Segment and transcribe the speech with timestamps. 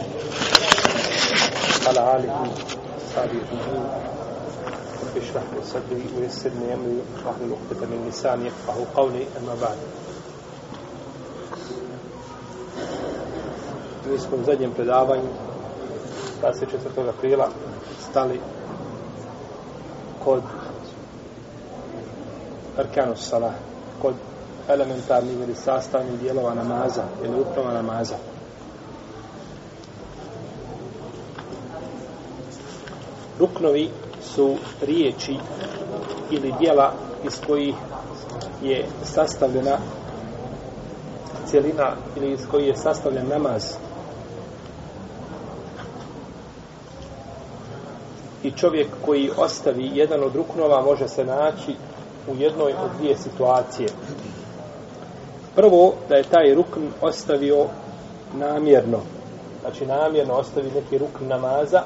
[1.87, 3.41] وعلى آله وصحبه
[5.03, 9.55] رب اشرح لي صدري ويسر لي أمري واحلل لي عقدة من لساني يفقه قولي أما
[9.63, 9.79] بعد
[14.09, 15.29] Mi smo u zadnjem predavanju
[16.43, 17.09] 24.
[17.09, 17.49] aprila
[18.11, 18.41] stali
[20.25, 20.43] kod
[22.79, 23.53] Arkanu Salah,
[24.03, 24.15] kod
[24.69, 28.15] elementarnih ili sastavnih dijelova namaza ili uprava namaza.
[33.39, 33.91] Ruknovi
[34.35, 35.37] su riječi
[36.31, 36.93] ili dijela
[37.25, 37.75] iz kojih
[38.63, 39.79] je sastavljena
[41.47, 43.75] cijelina ili iz kojih je sastavljen namaz.
[48.43, 51.75] I čovjek koji ostavi jedan od ruknova može se naći
[52.29, 53.89] u jednoj od dvije situacije.
[55.59, 57.67] Prvo, da je taj rukn ostavio
[58.35, 59.01] namjerno.
[59.61, 61.83] Znači, namjerno ostavi neki rukn namaza.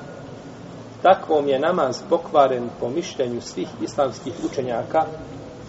[1.02, 5.04] Takvom je namaz pokvaren po mišljenju svih islamskih učenjaka,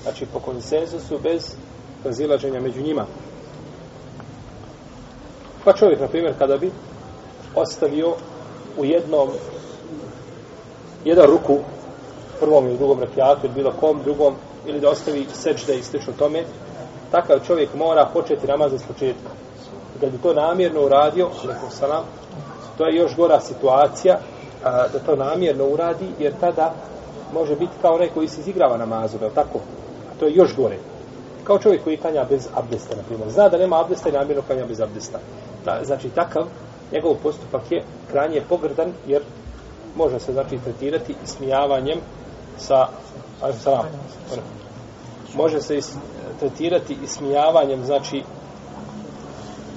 [0.03, 1.55] znači po konsenzusu, bez
[2.03, 3.05] razilaženja među njima.
[5.63, 6.71] Pa čovjek, na primjer, kada bi
[7.55, 8.15] ostavio
[8.77, 9.29] u jednom
[11.05, 11.57] jedan ruku
[12.39, 16.43] prvom ili drugom rekiatu ili bilo kom drugom ili da ostavi sečde i slično tome,
[17.13, 19.29] takav čovjek mora početi namaz s početka.
[19.99, 21.29] Kad bi to namjerno uradio,
[21.69, 22.03] salam,
[22.77, 24.17] to je još gora situacija
[24.63, 26.73] a, da to namjerno uradi, jer tada
[27.33, 29.59] može biti kao onaj koji se izigrava namazu, da tako?
[30.11, 30.77] A to je još gore.
[31.43, 33.29] Kao čovjek koji kanja bez abdesta, na primjer.
[33.29, 35.19] Zna da nema abdesta i namjerno kanja bez abdesta.
[35.65, 36.45] Da, znači, takav,
[36.91, 39.21] njegov postupak je kranje pogrdan, jer
[39.95, 41.99] može se, znači, tretirati ismijavanjem
[42.57, 42.87] sa,
[43.41, 43.85] ajde, salam,
[45.35, 45.91] može se is,
[46.39, 48.23] tretirati ismijavanjem, znači,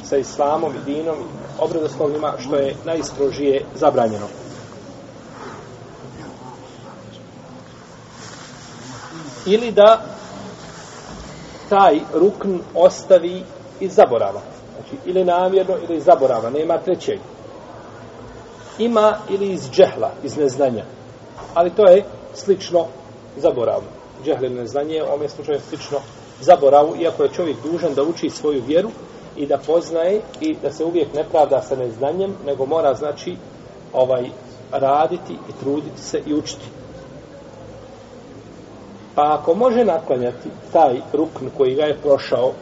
[0.04, 1.16] sa islamom i dinom,
[1.58, 4.26] obradoslovnima, što je najstrožije zabranjeno.
[9.46, 10.00] Ili da
[11.68, 13.42] taj rukn ostavi
[13.80, 14.40] iz zaborava.
[14.74, 16.50] Znači, ili namjerno, ili iz zaborava.
[16.50, 17.18] Nema trećeg.
[18.78, 20.84] Ima ili iz džehla, iz neznanja.
[21.54, 22.86] Ali to je slično
[23.36, 23.84] zaboravu
[24.24, 25.98] džehle neznanje, u je slučaju slično
[26.40, 28.90] zaboravu, iako je čovjek dužan da uči svoju vjeru
[29.36, 33.36] i da poznaje i da se uvijek ne pravda sa neznanjem, nego mora, znači,
[33.92, 34.30] ovaj
[34.72, 36.64] raditi i truditi se i učiti.
[39.14, 42.52] Pa ako može naklanjati taj rukn koji ga je prošao,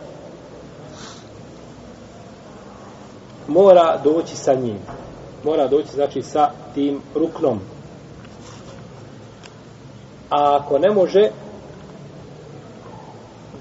[3.49, 4.79] mora doći sa njim.
[5.45, 7.61] Mora doći, znači, sa tim ruknom.
[10.31, 11.31] A ako ne može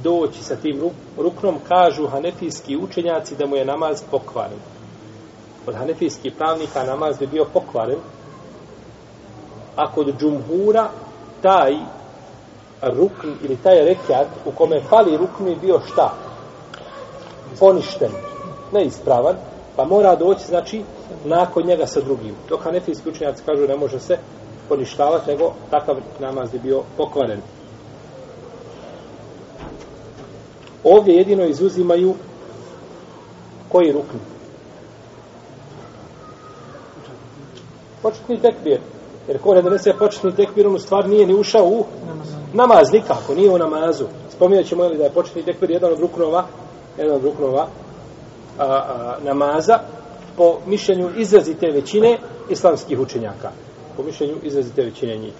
[0.04, 0.82] doći sa tim
[1.18, 4.60] ruknom, kažu hanefijski učenjaci da mu je namaz pokvaren.
[5.68, 8.00] Od hanefijskih pravnika namaz bi bio pokvaren,
[9.76, 10.90] a kod džumhura
[11.42, 11.74] taj
[12.82, 16.14] rukn ili taj rekat u kome fali rukn je bio šta?
[17.60, 18.12] Poništen,
[18.72, 19.36] neispravan,
[19.76, 20.84] pa mora doći, znači,
[21.26, 22.36] nakon njega sa drugim.
[22.50, 24.18] Dok hanefijski učenjaci kažu ne može se
[24.70, 27.42] poništavati, nego takav namaz je bio pokvaren.
[30.84, 32.14] Ovdje jedino izuzimaju
[33.70, 34.20] koji rukni?
[38.02, 38.80] Početni tekbir.
[39.28, 41.86] Jer ko ne donese početni tekbir, on u stvar nije ni ušao u
[42.54, 44.06] namaz nikako, nije u namazu.
[44.30, 46.46] Spominjat ćemo da je početni tekbir jedan od ruknova,
[46.98, 47.68] jedan od ruknova
[48.58, 49.80] a, a, namaza
[50.38, 52.18] po mišljenju izrazite većine
[52.50, 53.52] islamskih učenjaka.
[53.98, 55.34] Po mišljenju izrazite većine njih.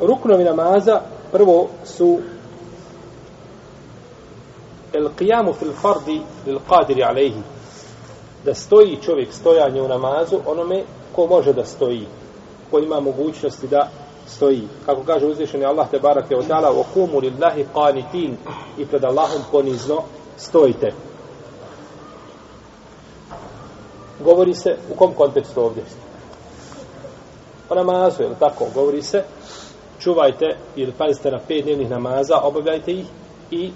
[0.00, 1.00] Ruknovi namaza
[1.32, 2.18] prvo su
[4.92, 7.42] el qiyamu fil fardi lil qadiri alejhi
[8.44, 10.84] da stoji čovjek stojanje u namazu onome
[11.14, 12.06] ko može da stoji
[12.72, 13.88] ko ima mogućnosti da
[14.26, 14.68] stoji.
[14.86, 18.34] Kako kaže uzvišeni Allah te barake od ta'ala wa kumu lillahi qanitin
[18.78, 20.02] i pred Allahom ponizno
[20.36, 20.92] stojite.
[24.24, 25.84] Govori se u kom kontekstu ovdje?
[27.68, 28.66] O namazu, je tako?
[28.74, 29.24] Govori se
[30.02, 33.06] čuvajte ili pazite na pet dnevnih namaza, obavljajte ih
[33.50, 33.70] i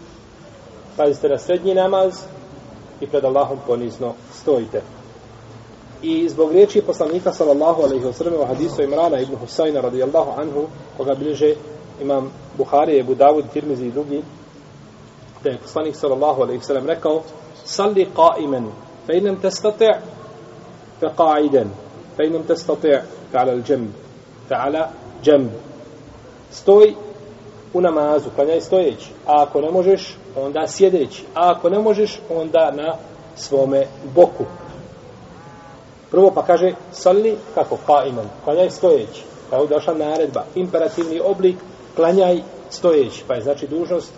[0.97, 2.15] pazite na srednji namaz
[3.01, 4.83] i pred Allahom ponizno stojite.
[6.03, 10.67] I zbog riječi poslanika sallallahu alaihi wa sallam u hadisu Imrana ibn Husayna radijallahu anhu
[10.97, 11.55] koga bliže
[12.03, 14.23] imam Buhari, Ebu Davud, Tirmizi i drugi
[15.45, 17.23] da je poslanik sallallahu alaihi wa sallam rekao
[17.65, 18.67] salli qa'iman
[19.07, 19.95] fa inam testati'
[21.01, 21.69] fa qa'idan
[22.17, 23.01] fa inam testati'
[23.33, 23.89] fa ala al-jamb
[24.49, 24.91] fa ala
[25.23, 25.51] jamb
[26.51, 26.95] stoj
[27.75, 29.11] u namazu, klanjaj stojeći.
[29.27, 31.25] A ako ne možeš, onda sjedeći.
[31.35, 32.95] A ako ne možeš, onda na
[33.37, 34.45] svome boku.
[36.11, 39.23] Prvo pa kaže, sali kako pa imam, klanjaj stojeći.
[39.51, 41.57] Pa je došla naredba, imperativni oblik,
[41.97, 43.25] klanjaj stojeći.
[43.29, 44.13] Pa je znači dužnost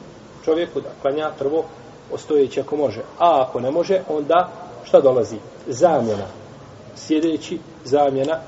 [0.44, 1.64] čovjeku da klanja prvo
[2.16, 3.00] stojeći ako može.
[3.18, 4.48] A ako ne može, onda
[4.84, 5.36] šta dolazi?
[5.66, 6.26] Zamjena.
[6.96, 8.38] Sjedeći, zamjena,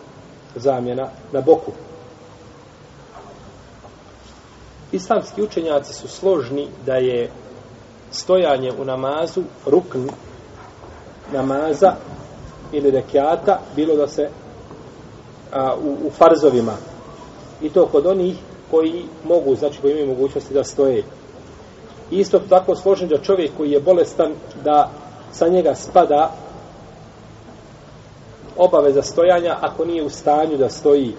[0.56, 1.72] zamjena na boku.
[4.92, 7.30] Islamski učenjaci su složni da je
[8.10, 10.08] stojanje u namazu rukn
[11.32, 11.92] namaza
[12.72, 14.28] ili rekiata bilo da se
[15.52, 16.76] a, u, u farzovima
[17.62, 18.36] i to kod onih
[18.70, 21.04] koji mogu, znači koji imaju mogućnosti da stoje.
[22.10, 24.32] Isto tako složen da čovjek koji je bolestan
[24.64, 24.90] da
[25.32, 26.34] sa njega spada
[28.56, 31.14] obaveza stojanja ako nije u stanju da stoji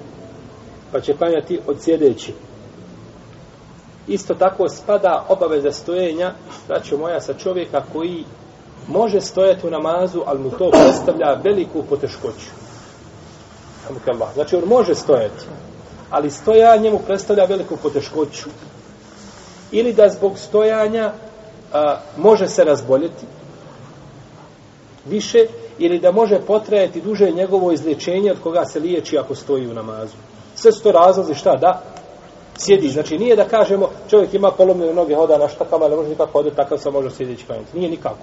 [0.91, 2.33] pa će klanjati od sjedeći
[4.07, 6.33] isto tako spada obaveza stojenja
[6.67, 8.25] braćo moja sa čovjeka koji
[8.87, 12.49] može stojati u namazu ali mu to predstavlja veliku poteškoću.
[14.33, 15.45] Znači on može stojati
[16.09, 18.49] ali stojanje mu predstavlja veliku poteškoću.
[19.71, 21.11] Ili da zbog stojanja
[21.73, 23.25] a, može se razboljeti
[25.05, 29.73] više ili da može potrajati duže njegovo izlječenje od koga se liječi ako stoji u
[29.73, 30.15] namazu.
[30.55, 31.81] Sve su to razlozi šta da
[32.65, 32.89] sjedi.
[32.89, 36.55] Znači nije da kažemo čovjek ima polomljene noge, hoda na štakama, ne može nikako hodati,
[36.55, 37.77] takav se može sjedeći klanjati.
[37.77, 38.17] Nije nikako.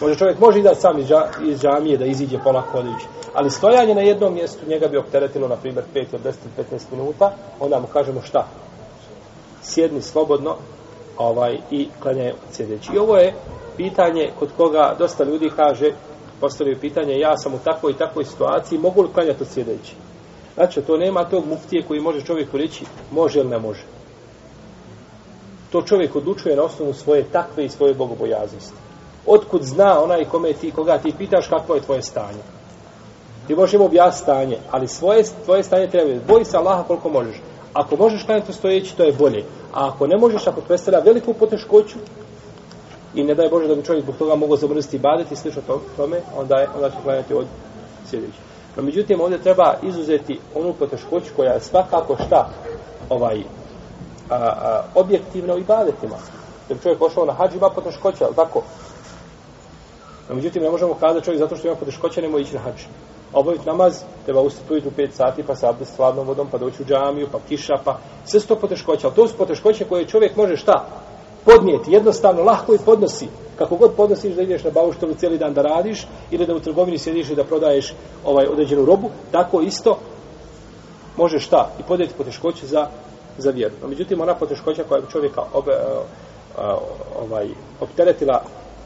[0.00, 1.10] Može čovjek može i da sam iz,
[1.44, 3.06] iz džamije da iziđe polako hodajući.
[3.34, 6.32] Ali stojanje na jednom mjestu njega bi opteretilo na primjer 5 od 10
[6.72, 8.46] 15 minuta, onda mu kažemo šta?
[9.62, 10.56] Sjedni slobodno
[11.18, 12.90] ovaj i klanjaj sjedeći.
[12.94, 13.34] I ovo je
[13.76, 15.92] pitanje kod koga dosta ljudi kaže
[16.40, 19.94] postavio pitanje, ja sam u takvoj i takvoj situaciji, mogu li klanjati od sjedeći?
[20.56, 23.82] Znači, to nema tog muftije koji može čovjeku reći, može ili ne može.
[25.72, 28.74] To čovjek odlučuje na osnovu svoje takve i svoje bogobojaznosti.
[29.26, 32.42] Otkud zna onaj kome ti, koga ti pitaš kakvo je tvoje stanje?
[33.46, 36.20] Ti možeš im objasniti stanje, ali svoje, tvoje stanje treba.
[36.28, 37.36] Boji se Allaha koliko možeš.
[37.72, 39.44] Ako možeš klanjati stojeći, to je bolje.
[39.72, 41.98] A ako ne možeš, ako predstavlja veliku poteškoću,
[43.14, 45.62] i ne daj Bože da bi čovjek zbog toga mogao zamrziti i badati i slično
[45.96, 47.46] tome, onda, je, onda će klanjati od
[48.10, 48.55] sljedećeg.
[48.76, 52.48] No, međutim, ovdje treba izuzeti onu poteškoću koja je svakako šta
[53.08, 53.38] ovaj,
[54.30, 56.16] a, a, objektivno i ibadetima.
[56.68, 58.62] Jer čovjek pošao na hađ ima poteškoća, ali tako?
[60.28, 62.82] No, međutim, ne možemo kazati čovjek zato što ima poteškoća ne može ići na hađ.
[63.32, 66.86] Obaviti namaz, treba ustati ujutru 5 sati, pa se abdest hladnom vodom, pa doći u
[66.86, 69.06] džamiju, pa kiša, pa sve su to poteškoće.
[69.06, 70.84] Ali to su poteškoće koje čovjek može šta?
[71.46, 73.28] Podnijeti, jednostavno, lahko i podnosi.
[73.58, 76.98] Kako god podnosiš da ideš na bauštelu cijeli dan da radiš, ili da u trgovini
[76.98, 77.94] sjediš i da prodaješ
[78.24, 79.98] ovaj određenu robu, tako isto
[81.16, 81.70] možeš šta?
[81.80, 82.86] I podnijeti poteškoće za,
[83.38, 83.74] za vjeru.
[83.82, 86.62] No, međutim, ona poteškoća koja bi čovjeka obe, e,
[87.22, 87.48] ovaj,
[87.80, 88.42] opteretila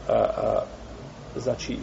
[0.09, 0.61] a, a,
[1.35, 1.77] znači,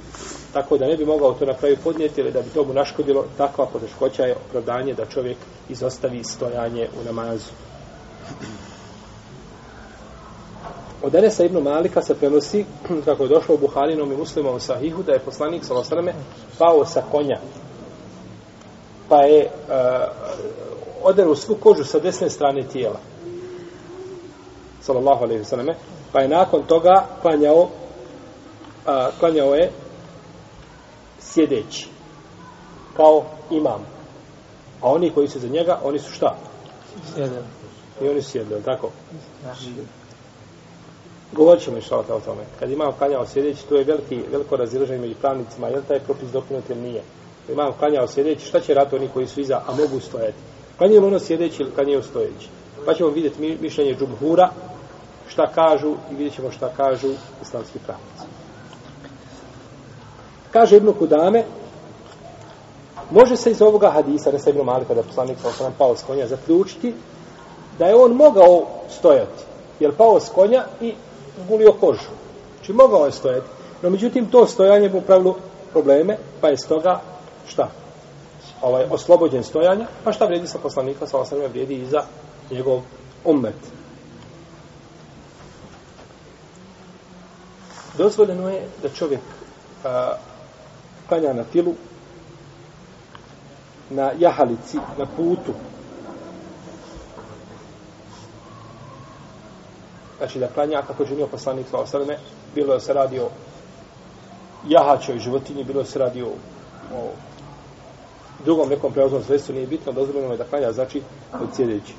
[0.53, 3.25] tako da ne bi mogao to na kraju podnijeti ili da bi to mu naškodilo,
[3.37, 5.37] takva poteškoća je opravdanje da čovjek
[5.69, 7.51] izostavi stojanje u namazu.
[11.03, 12.65] Od Enesa ibn Malika se prenosi,
[13.05, 16.13] kako je došlo u Buharinom i muslimovom sahihu, da je poslanik s.a.v.
[16.59, 17.39] pao sa konja.
[19.09, 19.75] Pa je uh,
[21.03, 23.01] oderu svu kožu sa desne strane tijela.
[24.81, 25.67] Sallallahu alaihi sallam.
[26.13, 27.69] Pa je nakon toga klanjao, uh,
[29.21, 29.71] klanjao je
[31.21, 31.89] sjedeći.
[32.97, 33.87] Kao imam.
[34.83, 36.37] A oni koji su za njega, oni su šta?
[37.15, 37.45] Sjedeli.
[38.03, 38.91] I oni su sjedeli, tako?
[39.45, 39.55] Da.
[41.33, 42.43] Govorit ćemo išla o tome.
[42.59, 46.31] Kad imam klanjao sjedeći, to je veliki, veliko razilaženje među pravnicima, je li taj propis
[46.31, 47.03] dokinut ili nije?
[47.49, 50.39] Imam imamo klanjao sjedeći, šta će rati oni koji su iza, a mogu stojati?
[50.79, 52.49] Klanjaju ono sjedeći ili klanjaju stojeći?
[52.87, 54.51] Pa ćemo vidjeti mišljenje džumhura,
[55.29, 57.09] šta kažu i vidjet ćemo šta kažu
[57.43, 58.39] islamski pravnici.
[60.53, 61.45] Kaže Ibn Kudame,
[63.11, 66.03] može se iz ovoga hadisa, ne sa Ibn Malika, da poslanik sa osram pao s
[66.03, 66.95] konja, zaključiti
[67.79, 69.43] da je on mogao stojati.
[69.81, 70.95] Jer pao s konja i
[71.49, 72.11] gulio kožu.
[72.57, 73.47] Znači mogao je stojati.
[73.83, 75.37] No međutim to stojanje mu pravilo
[75.73, 77.01] probleme, pa je stoga
[77.47, 77.69] šta?
[78.63, 82.03] Ovaj, oslobođen stojanja, pa šta vrijedi sa poslanika, sa osnovima vrijedi i za
[82.51, 82.81] njegov
[83.25, 83.55] ummet.
[87.99, 89.21] Dozvoljeno je da čovjek
[89.85, 90.15] a,
[91.09, 91.75] klanja na tilu,
[93.91, 95.53] na jahalici, na putu,
[100.19, 102.19] znači da klanja kako je činio poslanik sa osaleme,
[102.55, 103.29] bilo da se radi o
[104.69, 106.33] jahačoj životinji, bilo da se radi o,
[106.95, 107.11] o
[108.45, 111.95] drugom nekom prevoznom sredstvu, nije bitno, dozvoljeno je da klanja, znači od sjedeći.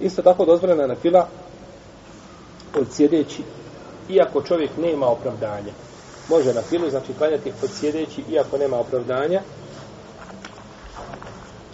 [0.00, 1.28] Isto tako dozvoljena je na fila
[2.78, 3.42] od sjedeći,
[4.08, 5.72] iako čovjek nema opravdanja.
[6.28, 9.42] Može na filu, znači klanjati od sjedeći, iako nema opravdanja,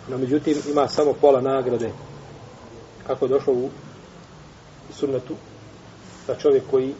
[0.08, 1.90] no međutim ima samo pola nagrade,
[3.06, 3.70] kako je došlo u
[4.92, 5.34] sunnetu,
[6.26, 6.94] da čovjek koji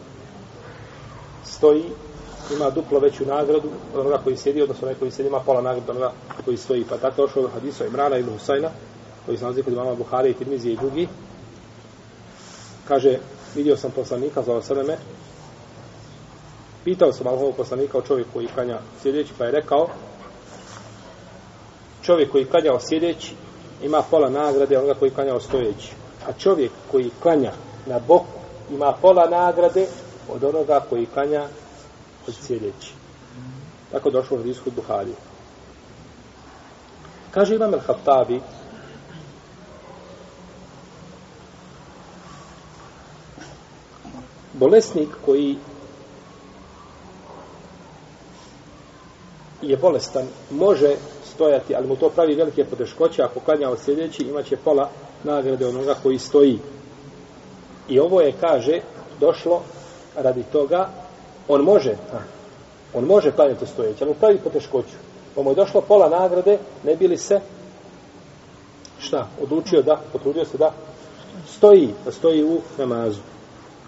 [1.45, 1.83] stoji
[2.55, 5.91] ima duplo veću nagradu od onoga koji sjedi, odnosno onaj koji sjedi ima pola nagradu
[5.91, 6.11] onoga
[6.45, 6.85] koji stoji.
[6.89, 8.69] Pa tako došlo u hadisu Imrana ibn Husajna,
[9.25, 11.07] koji se nalazi kod imama Buhari i Tirmizije i drugi.
[12.87, 13.19] Kaže,
[13.55, 14.97] vidio sam poslanika za osademe,
[16.83, 19.87] pitao sam Allahovog poslanika o čovjeku koji klanja sjedeći, pa je rekao,
[22.01, 23.33] čovjek koji klanja sjedeći
[23.83, 25.91] ima pola nagrade onoga koji klanja stojeći.
[26.27, 27.51] A čovjek koji klanja
[27.85, 29.87] na boku ima pola nagrade
[30.29, 31.47] od onoga koji klanja
[32.27, 32.93] od sjedeći.
[33.91, 35.11] Tako došlo u hadisku Buhari.
[37.31, 38.39] Kaže Imam el-Hattabi,
[44.53, 45.57] bolesnik koji
[49.61, 50.95] je bolestan, može
[51.33, 54.89] stojati, ali mu to pravi velike poteškoće, ako klanja od sljedeći, imaće pola
[55.23, 56.59] nagrade onoga koji stoji.
[57.89, 58.79] I ovo je, kaže,
[59.19, 59.61] došlo
[60.15, 60.89] radi toga,
[61.47, 61.95] on može,
[62.93, 64.95] on može klanjati stojeći, ali pravi poteškoću.
[65.35, 67.39] Pa je došlo pola nagrade, ne bili se,
[68.99, 70.71] šta, odlučio da, potrudio se da
[71.47, 73.21] stoji, da stoji u namazu.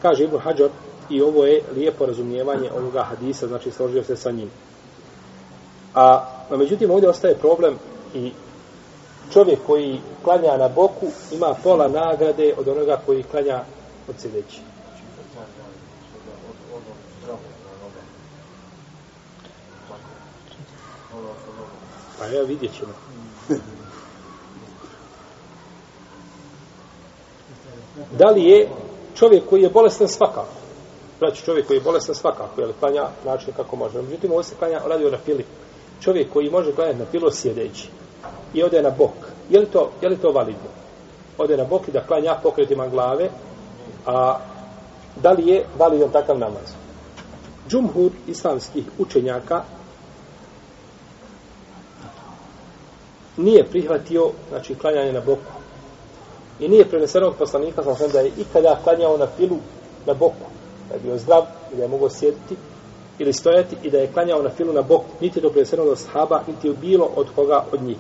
[0.02, 0.70] Kaže Ibn Hajar,
[1.10, 4.50] i ovo je lijepo razumijevanje ovoga hadisa, znači složio se sa njim.
[5.94, 7.78] A, a međutim, ovdje ostaje problem
[8.14, 8.32] i
[9.34, 13.64] čovjek koji klanja na boku ima pola nagrade od onoga koji klanja
[14.08, 14.62] od sjedeći.
[22.20, 22.94] Pa ja vidjet ćemo.
[28.12, 28.70] Da li je
[29.16, 30.54] čovjek koji je bolestan svakako?
[31.18, 34.02] Znači čovjek koji je bolestan svakako, je li klanja način kako može.
[34.02, 35.46] Međutim, ovo se klanja, radi o na fili.
[36.02, 37.90] Čovjek koji može klanjati na filo sjedeći
[38.54, 39.14] i ode na bok.
[39.50, 40.70] Je li to, je li to validno?
[41.38, 43.30] Ode na bok i da klanja pokretima glave,
[44.08, 44.40] a
[45.16, 46.74] da li je validan takav namaz?
[47.70, 49.64] Džumhur islamskih učenjaka
[53.38, 55.52] nije prihvatio znači klanjanje na boku.
[56.60, 59.58] I nije preneseno od poslanika sa da je ikada klanjao na filu
[60.06, 60.48] na boku.
[60.90, 62.56] Da je bio zdrav i da je mogao sjediti
[63.20, 65.06] ili stojati i da je klanjao na filu na boku.
[65.22, 67.98] Niti je to preneseno od sahaba, niti je bilo od koga od njih.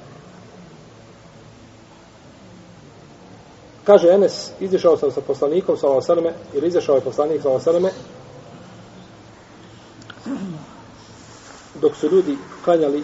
[3.88, 7.89] Kaže Enes, izišao sam sa poslanikom sa Osaleme, ili izašao je poslanik sa Osaleme,
[11.82, 13.03] dok su ljudi klanjali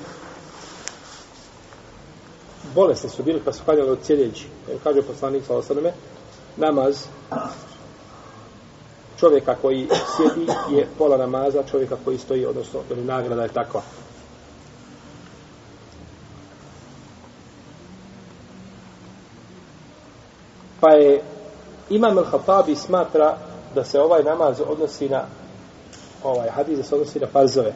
[2.76, 4.48] bolesni su bili pa su klanjali od sjedeći.
[4.84, 5.94] Kaže poslanik sa osadome,
[6.58, 7.06] namaz
[9.20, 13.82] čovjeka koji sjedi je pola namaza, čovjeka koji stoji, odnosno ili nagrada je takva.
[20.84, 21.22] Pa je
[21.90, 23.38] Imam al-Hatabi smatra
[23.76, 25.24] da se ovaj namaz odnosi na
[26.24, 27.74] ovaj hadis da se odnosi na farzove.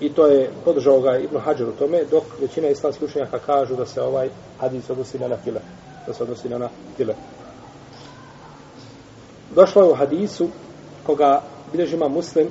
[0.00, 3.86] I to je podržao ga Ibn Hajar u tome, dok većina islamskih učenjaka kažu da
[3.86, 4.28] se ovaj
[4.60, 5.60] hadis odnosi na nafile.
[6.06, 7.14] Da se odnosi na nafile.
[9.54, 10.48] Došlo je u hadisu
[11.06, 11.42] koga
[11.72, 12.48] bilježima muslim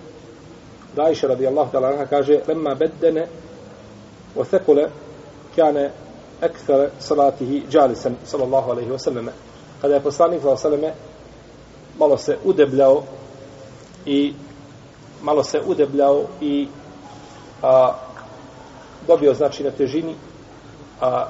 [0.96, 3.28] da Aisha radijallahu ta'ala kaže lemma beddene
[4.36, 4.90] o thekule
[5.56, 5.92] kjane
[6.42, 9.30] ekthare salatihi džalisen sallallahu alaihi wa sallam
[9.82, 10.94] kada je poslanik sallallahu alaihi wa
[12.00, 13.04] malo se udebljao
[14.06, 14.34] i
[15.22, 16.68] malo se udebljao i
[17.64, 17.94] a,
[19.08, 20.16] dobio znači na težini
[21.02, 21.28] a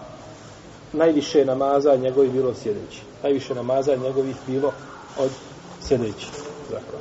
[0.94, 3.02] najviše namaza njegovi bilo sjedeći.
[3.24, 4.74] Najviše namaza njegovih bilo
[5.20, 5.30] od
[5.88, 6.28] sjedeći.
[6.72, 7.00] Dakle,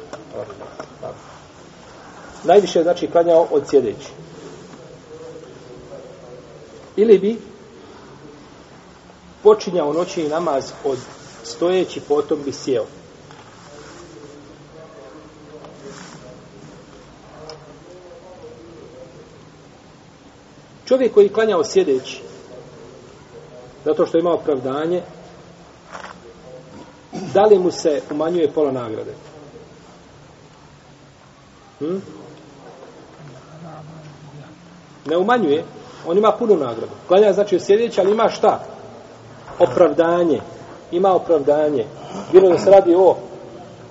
[2.44, 4.08] najviše znači klanjao od sjedeći.
[6.96, 7.38] Ili bi
[9.44, 10.98] počinjao noćni namaz od
[11.44, 12.84] stojeći, potom bi sjeo.
[20.84, 22.22] Čovjek koji klanjao sjedeći,
[23.84, 25.02] zato što ima opravdanje,
[27.34, 29.14] da li mu se umanjuje pola nagrade?
[31.78, 31.98] Hm?
[35.06, 35.64] Ne umanjuje,
[36.06, 36.92] on ima punu nagradu.
[37.08, 38.73] Klanja znači sjedeći, ali ima šta?
[39.58, 40.40] Opravdanje.
[40.92, 41.84] Ima opravdanje.
[42.32, 43.16] Bilo da se radi o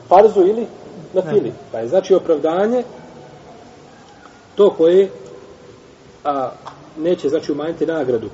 [0.08, 0.68] farzu ili
[1.14, 1.54] na fili.
[1.72, 2.84] Pa je znači opravdanje
[4.56, 5.10] to koje
[6.24, 6.50] a,
[6.98, 8.30] neće znači umanjiti nagradu.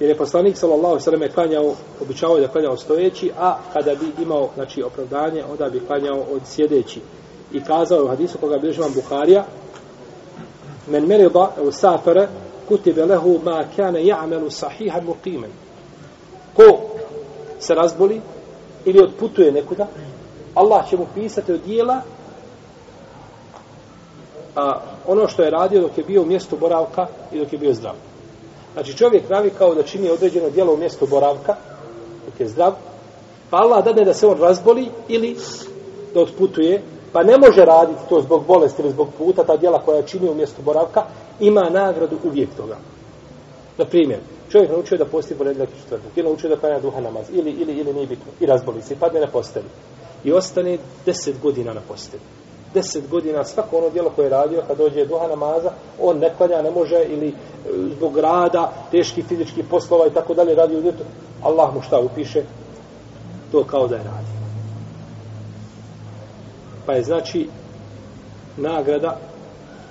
[0.00, 4.82] Jer je poslanik sallallahu sallam klanjao, običavao da klanjao stojeći, a kada bi imao znači,
[4.82, 7.00] opravdanje, onda bi klanjao od sjedeći.
[7.52, 9.44] I kazao je u hadisu koga bilježi vam Buharija,
[10.86, 12.28] men merida u safara
[12.68, 15.50] kutibe lehu ma kane ja'melu sahihan muqimen.
[16.54, 16.80] Ko
[17.60, 18.20] se razboli
[18.84, 19.86] ili odputuje nekuda,
[20.54, 22.00] Allah će mu pisati od dijela
[24.56, 27.74] a, ono što je radio dok je bio u mjestu boravka i dok je bio
[27.74, 27.94] zdrav.
[28.72, 31.54] Znači čovjek navikao da čini određeno dijelo u mjestu boravka,
[32.26, 32.72] dok je zdrav,
[33.50, 35.36] pa Allah dadne da se on razboli ili
[36.14, 36.82] da otputuje,
[37.16, 40.34] pa ne može raditi to zbog bolesti ili zbog puta, ta djela koja čini u
[40.34, 41.02] mjestu boravka,
[41.40, 42.76] ima nagradu uvijek toga.
[43.78, 44.18] Na primjer,
[44.50, 47.72] čovjek naučio da posti poredljak i četvrtak, ili naučio da klanja duha namaz, ili, ili,
[47.72, 49.64] ili nije bitno, i razboli se, i padne na postelju.
[50.24, 52.22] I ostane deset godina na postelju.
[52.74, 56.62] deset godina svako ono djelo koje je radio kad dođe duha namaza, on ne klanja,
[56.62, 57.32] ne može ili e,
[57.96, 61.04] zbog rada, teški fizički poslova i tako dalje radi u djetu,
[61.42, 62.42] Allah mu šta upiše?
[63.52, 64.35] To kao da je radi.
[66.86, 67.48] Pa je znači
[68.56, 69.18] nagrada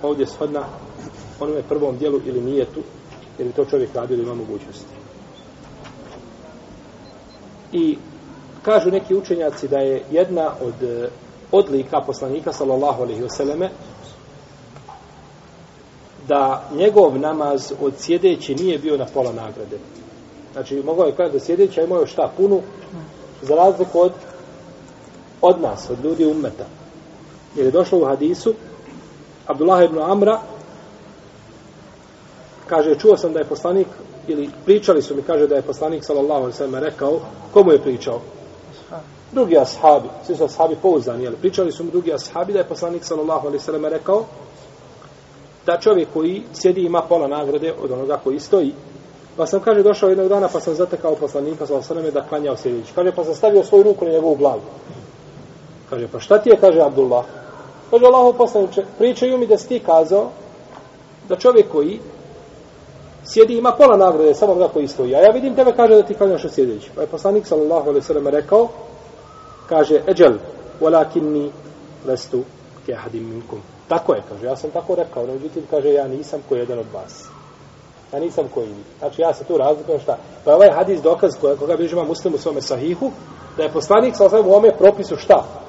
[0.03, 0.63] ovdje shodna
[1.39, 2.81] onome prvom dijelu ili nije tu,
[3.39, 4.95] je to čovjek radio da ima mogućnosti.
[7.71, 7.97] I
[8.61, 11.09] kažu neki učenjaci da je jedna od e,
[11.51, 13.69] odlika poslanika sallallahu alejhi ve selleme
[16.27, 19.77] da njegov namaz od sjedeći nije bio na pola nagrade.
[20.53, 22.61] Znači, mogao je kada da sjedeći, a imao je šta, punu,
[23.41, 24.11] za razliku od,
[25.41, 26.65] od nas, od ljudi ummeta.
[27.55, 28.53] Jer je došlo u hadisu,
[29.47, 30.39] Abdullah ibn Amra,
[32.67, 33.87] kaže, čuo sam da je poslanik,
[34.27, 37.19] ili pričali su mi, kaže da je poslanik, sallallahu alaihi sallam, rekao,
[37.53, 38.21] komu je pričao?
[39.35, 43.03] drugi ashabi, svi su ashabi pouzdani, ali pričali su mu drugi ashabi da je poslanik
[43.03, 44.25] sallallahu alaihi sallam rekao
[45.65, 48.73] da čovjek koji sjedi ima pola nagrade od onoga koji stoji.
[49.37, 52.57] Pa sam, kaže, došao jednog dana pa sam zatekao poslanika sallallahu alaihi sallam da klanjao
[52.57, 52.93] sjedići.
[52.95, 54.61] Kaže, pa sam stavio svoju ruku na njegovu glavu.
[55.89, 57.25] Kaže, pa šta ti je, kaže Abdullah?
[57.95, 60.29] Kaže, Allaho poslaniče, pričaju mi da si ti kazao
[61.29, 61.99] da čovjek koji
[63.25, 65.15] sjedi ima pola nagrade, samo ga koji stoji.
[65.15, 66.89] A ja vidim tebe, kaže, da ti klanjaš sjedići.
[66.95, 68.67] Pa je poslanik sallallahu alaihi sallam rekao,
[69.69, 70.33] kaže eđel
[70.81, 71.49] walakinni
[72.05, 72.43] lestu
[72.85, 73.61] kehadim minkum.
[73.87, 76.85] Tako je kaže ja sam tako rekao no međutim kaže ja nisam ko jedan od
[76.93, 77.25] vas.
[78.13, 78.83] Ja nisam koji vi.
[78.99, 80.17] Znači ja se tu razlikujem šta?
[80.45, 83.11] Pa ovaj hadis dokaz koga, koga bližima muslim u svome sahihu
[83.57, 85.64] da je poslanik sa u ome propisu šta?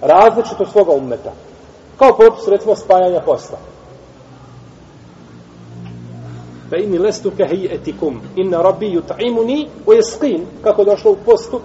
[0.00, 1.32] Različito svoga ummeta
[1.98, 3.56] kao propis recimo spajanja posta
[6.70, 11.60] fa inni lestu ke etikum inna rabbi yut'imuni wa yasqin kako došlo u postu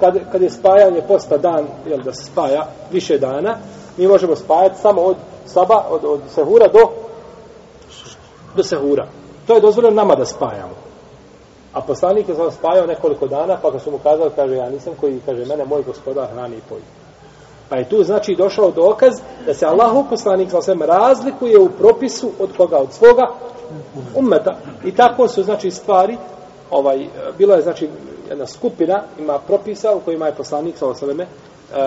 [0.00, 3.56] kad, kad je spajanje posta dan, jel da se spaja više dana,
[3.96, 7.06] mi možemo spajati samo od saba, od, od sehura do
[8.56, 9.06] do sehura.
[9.46, 10.74] To je dozvoljeno nama da spajamo.
[11.72, 14.92] A poslanik je sam spajao nekoliko dana, pa kad su mu kazali, kaže, ja nisam
[15.00, 16.82] koji, kaže, mene moj gospodar hrani i poji.
[17.68, 19.14] Pa je tu znači došao dokaz
[19.46, 22.76] da se Allahu poslanik sa svem razlikuje u propisu od koga?
[22.76, 23.26] Od svoga
[24.14, 24.56] ummeta.
[24.84, 26.16] I tako su znači stvari,
[26.70, 27.06] ovaj,
[27.38, 27.88] bilo je znači
[28.28, 31.26] jedna skupina ima propisa u kojima je poslanik sa svem eh,
[31.74, 31.86] eh,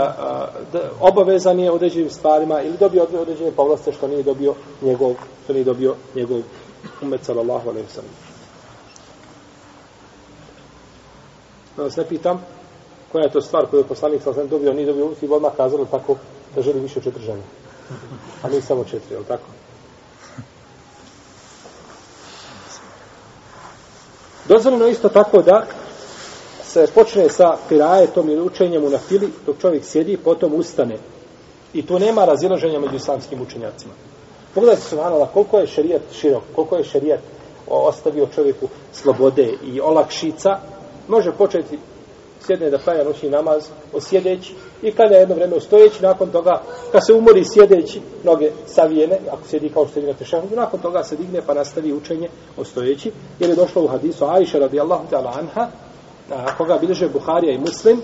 [0.99, 5.13] obavezan je određenim stvarima ili dobio određene povlaste što nije dobio njegov
[5.43, 6.41] što nije dobio njegov
[7.01, 8.11] ummet sallallahu alejhi ve sellem.
[11.77, 12.45] Da vas ne pitam
[13.11, 16.15] koja je to stvar koju je poslanik sa dobio, nije dobio i odmah kazali tako
[16.55, 17.41] da želi više četiri žene.
[18.43, 19.43] A mi samo četiri, je tako?
[24.47, 25.65] Dozvoljeno isto tako da
[26.63, 30.97] se počne sa pirajetom ili učenjem u nafili, dok čovjek sjedi, potom ustane.
[31.73, 33.93] I tu nema razilaženja među islamskim učenjacima.
[34.53, 37.19] Pogledajte se, vanala koliko je šerijat širok, koliko je šerijat
[37.67, 40.59] ostavio čovjeku slobode i olakšica,
[41.07, 41.79] može početi
[42.49, 43.63] sjedne da klanja noćni namaz
[43.99, 49.47] sjedeći i klanja jedno vreme stojeći, nakon toga kad se umori sjedeći, noge savijene, ako
[49.47, 53.49] sjedi kao što je na tešahudu, nakon toga se digne pa nastavi učenje ostojeći, jer
[53.49, 55.67] je došlo u hadisu Aisha radijallahu ta'ala anha,
[56.31, 58.01] a, koga bilježe Buharija i Muslim,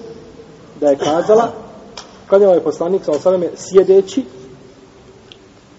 [0.80, 1.52] da je kazala,
[2.30, 4.26] klanjao je poslanik sa osaleme sjedeći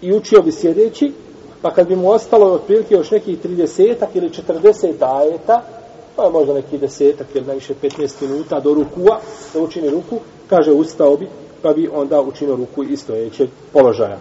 [0.01, 1.13] i učio bi sjedeći,
[1.61, 5.76] pa kad bi mu ostalo otprilike još nekih 30 ili 40 ajeta,
[6.17, 9.19] pa je možda neki desetak ili najviše 15 minuta do rukua,
[9.53, 11.27] da učini ruku, kaže ustao bi,
[11.61, 14.19] pa bi onda učinio ruku iz stojećeg položaja.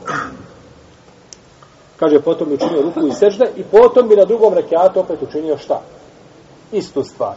[1.96, 5.59] Kaže, potom bi učinio ruku i sežde i potom bi na drugom rekiatu opet učinio
[5.59, 5.80] šta?
[6.72, 7.35] Istu stvar.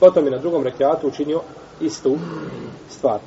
[0.00, 1.40] Potom bi na drugom rekiatu učinio
[1.80, 2.16] istu
[2.88, 3.18] stvar.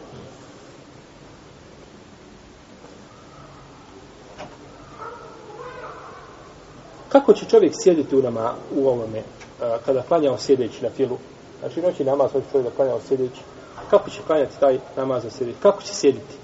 [7.13, 9.21] Kako će čovjek sjediti u nama u ovome,
[9.61, 11.17] a, kada klanjao sjedeći na filu?
[11.59, 13.41] Znači, noći namaz hoće čovjek da klanjao sjedeći.
[13.89, 15.57] Kako će klanjati taj namaz za sjedeći?
[15.61, 16.35] Kako će sjediti?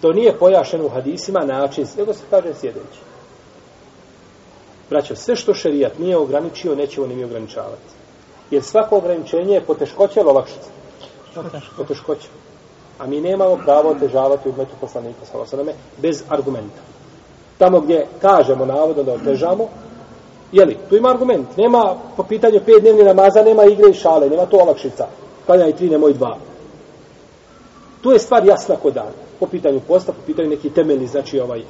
[0.00, 3.00] To nije pojašeno u hadisima način, nego se kaže sjedeći.
[4.90, 7.94] Braćo, sve što šerijat nije ograničio, nećemo ni mi ograničavati.
[8.50, 10.70] Jer svako ograničenje je poteškoće ili olakšica?
[11.76, 12.28] Poteškoće.
[12.98, 15.38] A mi nemamo pravo otežavati umetu poslanika sa
[15.98, 16.95] bez argumenta.
[17.58, 19.68] Tamo gdje kažemo navodno da otežamo,
[20.52, 21.56] jeli, tu ima argument.
[21.56, 25.06] Nema po pitanju pet dnevni namaza, nema igre i šale, nema to olakšica.
[25.46, 26.36] Klanjaj tri, nemoj dva.
[28.02, 29.12] Tu je stvar jasna kod dan.
[29.40, 31.62] Po pitanju posta, po pitanju neki temeljni, znači ovaj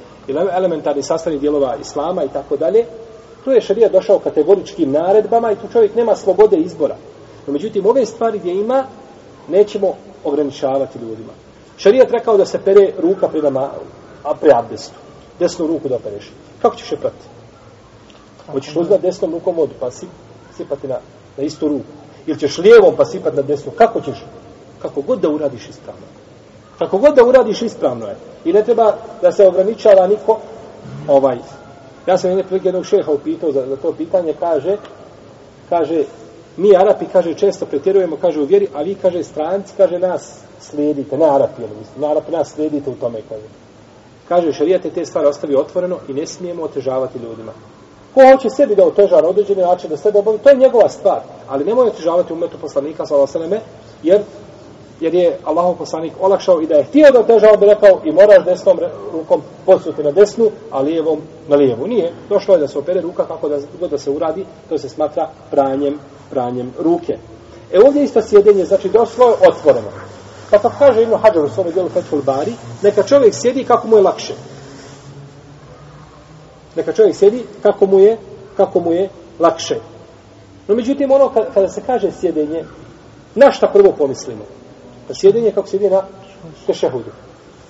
[0.57, 2.85] elementarni sastavni dijelova islama i tako dalje.
[3.43, 6.95] Tu je šarija došao kategoričkim naredbama i tu čovjek nema slobode izbora.
[7.47, 8.83] No, međutim, ove stvari gdje ima,
[9.47, 11.33] nećemo ograničavati ljudima.
[11.77, 13.69] Šarijat rekao da se pere ruka pri, nama,
[14.23, 15.06] a pri abdestu.
[15.39, 16.31] Desnu ruku da opereš.
[16.61, 17.25] Kako ćeš je prati?
[18.51, 20.07] Hoćeš uzeti desnom rukom vodu pa si,
[20.57, 20.97] sipati na,
[21.37, 21.91] na istu ruku.
[22.25, 23.71] Ili ćeš lijevom pa sipati na desnu.
[23.71, 24.25] Kako ćeš?
[24.81, 26.07] Kako god da uradiš ispravno.
[26.79, 28.15] Kako god da uradiš ispravno je.
[28.45, 30.39] I ne treba da se ograničava niko
[31.07, 31.37] ovaj.
[32.07, 34.77] Ja sam jedne prilike jednog šeha upitao za, za to pitanje, kaže,
[35.69, 36.03] kaže,
[36.57, 41.17] mi Arapi, kaže, često pretjerujemo, kaže, u vjeri, a vi, kaže, stranci, kaže, nas slijedite,
[41.17, 43.66] ne Arapi, ali mislim, ne Arapi, nas slijedite u tome, kaže.
[44.27, 47.51] Kaže, šarijate te stvari ostavi otvoreno i ne smijemo otežavati ljudima.
[48.13, 51.19] Ko hoće sebi da oteža na određeni način, da sebe obavi, to je njegova stvar.
[51.47, 53.15] Ali nemoj otežavati umetu poslanika, sa
[54.03, 54.21] jer
[55.01, 58.45] jer je Allahov poslanik olakšao i da je htio da otežao bi rekao i moraš
[58.45, 58.79] desnom
[59.13, 61.87] rukom posuti na desnu, a lijevom na lijevu.
[61.87, 62.13] Nije.
[62.29, 65.29] Došlo je da se opere ruka kako da, god da se uradi, to se smatra
[65.51, 67.17] pranjem, pranjem ruke.
[67.73, 69.87] E ovdje isto sjedenje, znači došlo je otvoreno.
[70.51, 73.95] Pa kako kaže Ibn Hajar u svome dijelu Fethul Bari, neka čovjek sjedi kako mu
[73.95, 74.33] je lakše.
[76.75, 78.17] Neka čovjek sjedi kako mu je,
[78.57, 79.75] kako mu je lakše.
[80.67, 82.63] No međutim, ono kada, kada se kaže sjedenje,
[83.35, 84.43] na šta prvo pomislimo?
[85.09, 86.01] Na sjedenje kako sjedi na
[86.67, 87.11] tešehudu.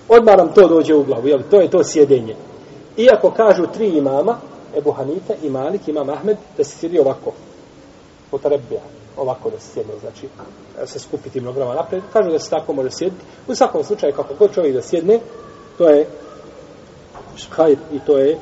[0.10, 1.40] Odmah nam to dođe u glavu, jel?
[1.52, 2.36] To je to sjedenje.
[2.98, 4.38] Iako kažu tri imama,
[4.78, 7.32] Ebu Hanife i Malik, imam Ahmed, da se sjedi ovako.
[8.32, 8.82] Potrebija.
[9.18, 10.30] Ovako da se sjedne, znači,
[10.84, 12.04] e, se skupiti mnograma napred.
[12.14, 13.26] Kažu da se tako može sjediti.
[13.48, 15.20] U svakom slučaju, kako god čovjek da sjedne,
[15.78, 16.08] to je
[17.50, 18.38] hajt i to je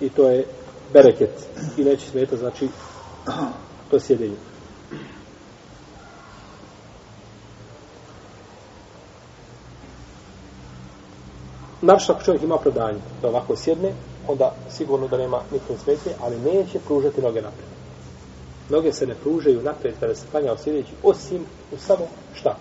[0.00, 0.44] i to je
[0.92, 1.46] bereket.
[1.76, 2.68] I neće smeta, znači,
[3.90, 4.36] to sjedenje.
[11.82, 13.92] Naravno, ako čovjek ima prodanje, da ovako sjedne,
[14.28, 17.73] onda sigurno da nema nikakve smetnje, ali neće pružati noge napred.
[18.68, 22.56] Noge se ne pružaju napred kada se klanja sjedeći, osim u samo šta?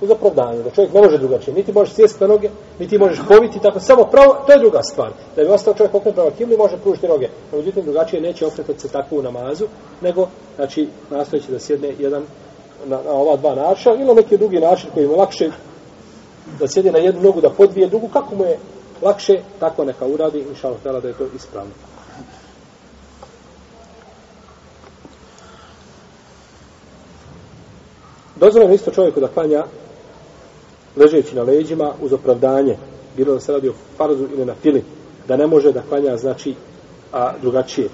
[0.00, 1.54] Uz opravdanje, da čovjek ne može drugačije.
[1.54, 5.10] Niti možeš sjesti na noge, niti možeš poviti, tako samo pravo, to je druga stvar.
[5.36, 7.28] Da bi ostao čovjek okret prema kibli, može pružiti noge.
[7.52, 9.66] No, međutim, drugačije neće okretati se tako u namazu,
[10.00, 12.22] nego, znači, nastojeći da sjedne jedan
[12.86, 15.50] na, na ova dva načina, ili neki drugi način koji mu lakše
[16.58, 18.58] da sjedi na jednu nogu, da podvije drugu, kako mu je
[19.02, 21.72] lakše, tako neka uradi, inša Allah, da je to ispravno.
[28.36, 29.64] Dozvoljeno isto čovjeku da klanja
[30.96, 32.76] ležeći na leđima uz opravdanje,
[33.16, 34.84] bilo da se radi o farzu ili na fili,
[35.28, 36.54] da ne može da klanja, znači,
[37.12, 37.88] a drugačije.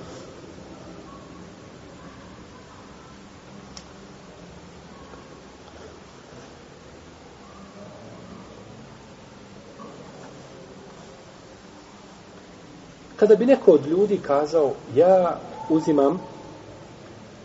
[13.16, 16.20] Kada bi neko od ljudi kazao, ja uzimam,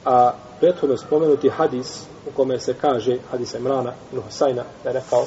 [0.05, 5.25] a prethodno spomenuti hadis u kome se kaže, hadis Imrana ibn Husajna, da je rekao,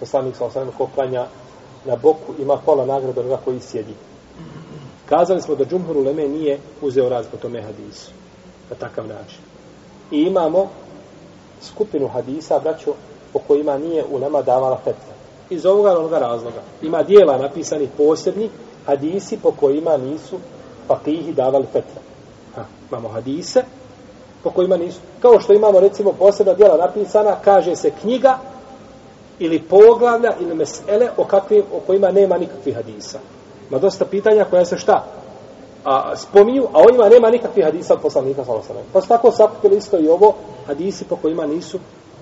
[0.00, 1.26] poslanik sa osanem ko klanja
[1.84, 3.94] na boku, ima pola nagrada onoga koji sjedi.
[5.08, 8.10] Kazali smo da Džumhur Uleme nije uzeo raz po tome hadisu,
[8.70, 9.38] na takav način.
[10.10, 10.68] I imamo
[11.62, 12.94] skupinu hadisa, braćo,
[13.32, 15.14] po kojima nije u nama davala fetva.
[15.50, 16.62] Iz ovoga onoga razloga.
[16.82, 18.50] Ima dijela napisani posebni,
[18.86, 20.36] hadisi po kojima nisu
[20.88, 22.00] papihi davali fetva.
[22.54, 23.62] Ha, imamo hadise
[24.42, 25.00] po kojima nisu.
[25.22, 28.38] Kao što imamo recimo posebna djela napisana, kaže se knjiga
[29.38, 33.18] ili poglavlja ili mesele o, kakvim, o kojima nema nikakvih hadisa.
[33.70, 35.04] Ma dosta pitanja koja se šta?
[35.84, 38.88] A, spominju, a o njima nema nikakvih hadisa od poslanika sallallahu.
[38.92, 40.34] Pa su tako sakupili isto i ovo
[40.66, 41.78] hadisi po kojima nisu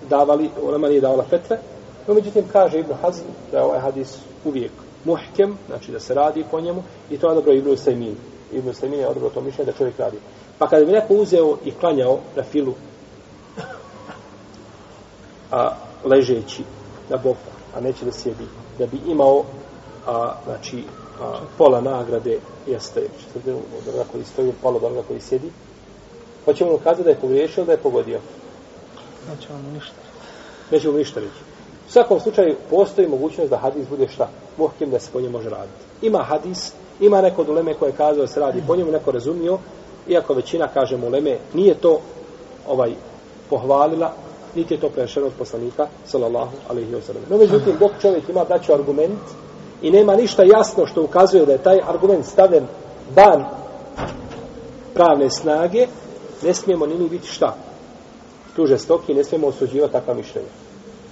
[0.09, 1.59] davali, ona nije davala fetve.
[2.07, 4.73] No, međutim, kaže Ibn Hazm da je ovaj hadis uvijek
[5.05, 8.15] muhkem, znači da se radi po njemu, i to je dobro Ibn Usaymin.
[8.53, 10.17] Ibn Usaymin je odobro to mišljenje da čovjek radi.
[10.59, 12.75] Pa kada bi neko uzeo i klanjao na filu,
[15.51, 15.71] a
[16.05, 16.63] ležeći
[17.09, 18.47] na boku, a neće da sjedi,
[18.79, 19.45] da bi imao
[20.07, 20.83] a, znači,
[21.21, 25.51] a, pola nagrade jeste četvrtinu od onoga koji stoji, pola od onoga koji sjedi.
[26.45, 28.21] Hoćemo mu kazati da je pogriješio da je pogodio.
[29.31, 29.95] Nećemo mu ništa.
[30.71, 31.41] Nećemo mu ništa reći.
[31.89, 34.29] U svakom slučaju postoji mogućnost da hadis bude šta?
[34.59, 35.85] Muhkim da se po njemu može raditi.
[36.03, 39.11] Ima hadis, ima neko od uleme koje je kazao da se radi po njemu, neko
[39.11, 39.59] razumio,
[40.09, 42.01] iako većina, kažem, uleme, nije to
[42.69, 42.93] ovaj
[43.51, 44.13] pohvalila,
[44.55, 47.23] niti je to prešeno od poslanika, sallallahu alaihi wa sallam.
[47.31, 49.21] No, međutim, dok čovjek ima braću argument
[49.83, 52.67] i nema ništa jasno što ukazuje da je taj argument stavljen
[53.17, 53.45] van
[54.95, 55.87] pravne snage,
[56.43, 57.57] ne smijemo ni mi biti šta?
[58.57, 60.49] Tu žestoki, ne smijemo osuđivati takva mišljenja.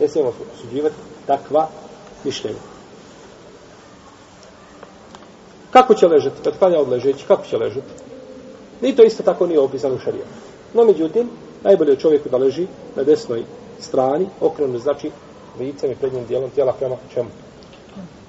[0.01, 0.95] Ne smijemo osuđivati
[1.27, 1.69] takva
[2.25, 2.59] mišljenja.
[5.71, 6.37] Kako će ležati?
[6.45, 8.04] Kad klanja od ležeći, kako će ležati?
[8.85, 10.29] Ni to isto tako nije opisano u šarijetu.
[10.75, 11.29] No, međutim,
[11.62, 12.66] najbolje je čovjeku da leži
[12.97, 13.44] na desnoj
[13.81, 15.11] strani, okrenut znači
[15.59, 17.29] licem i prednjim dijelom tijela prema čemu?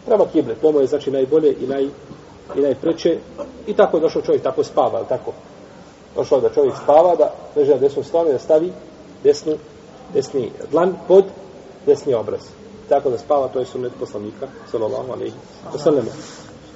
[0.05, 0.55] Prema kible.
[0.61, 1.83] To mu je znači najbolje i, naj,
[2.55, 3.17] i najpreće.
[3.67, 5.33] I tako je došao čovjek, tako spava, ali tako?
[6.15, 8.71] Došao da čovjek spava, da leži na desnu stranu i da stavi
[9.23, 9.57] desnu,
[10.13, 11.25] desni dlan pod
[11.85, 12.41] desni obraz.
[12.89, 15.35] Tako da spava, to je sunnet poslanika, sallallahu alaihi
[15.73, 16.05] wa sallam.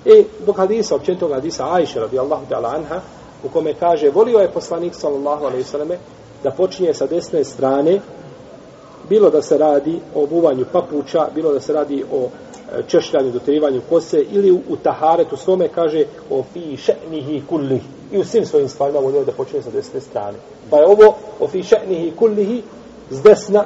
[0.06, 3.02] E, dok hadisa, općenitog hadisa Ajše, radijallahu ta'ala anha,
[3.44, 5.98] u kome kaže, volio je poslanik, sallallahu alaihi ve selleme
[6.44, 8.00] da počinje sa desne strane,
[9.10, 13.82] bilo da se radi o obuvanju papuča, bilo da se radi o e, češljanju, doterivanju
[13.90, 17.82] kose, ili u, u taharetu svome kaže o fi še'nihi kullih.
[18.12, 20.38] I u svim svojim stvarima volio da počinje sa desne strane.
[20.70, 22.64] Pa je ovo o fi še'nihi kullihi
[23.10, 23.66] s desna,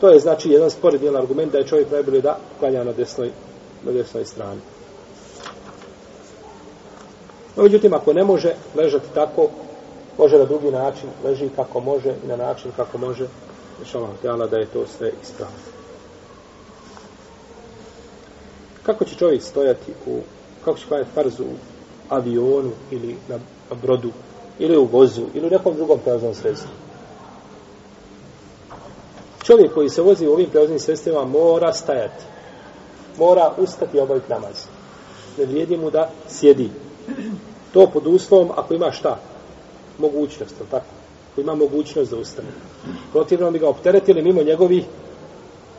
[0.00, 3.30] to je znači jedan sporedni argument da je čovjek najbolje da klanja na desnoj,
[3.84, 4.60] na desnoj strani.
[7.56, 9.48] No, međutim, ako ne može ležati tako,
[10.18, 13.26] može na drugi način, leži kako može i na način kako može,
[13.80, 15.56] inšallah htjala da je to sve ispravno.
[18.82, 20.20] Kako će čovjek stojati u,
[20.64, 21.56] kako će klanjati farzu u
[22.08, 23.38] avionu ili na
[23.82, 24.10] brodu,
[24.58, 26.70] ili u vozu, ili u nekom drugom prevoznom sredstvu?
[29.42, 32.24] Čovjek koji se vozi u ovim prevoznim sredstvima mora stajati.
[33.18, 34.66] Mora ustati i obaviti namaz.
[35.38, 36.70] Ne vrijedi mu da sjedi.
[37.74, 39.18] To pod uslovom ako ima šta?
[39.98, 40.84] Mogućnost, ali tako?
[41.32, 42.48] Ako ima mogućnost da ustane.
[43.12, 44.84] Protivno bi ga opteretili mimo njegovih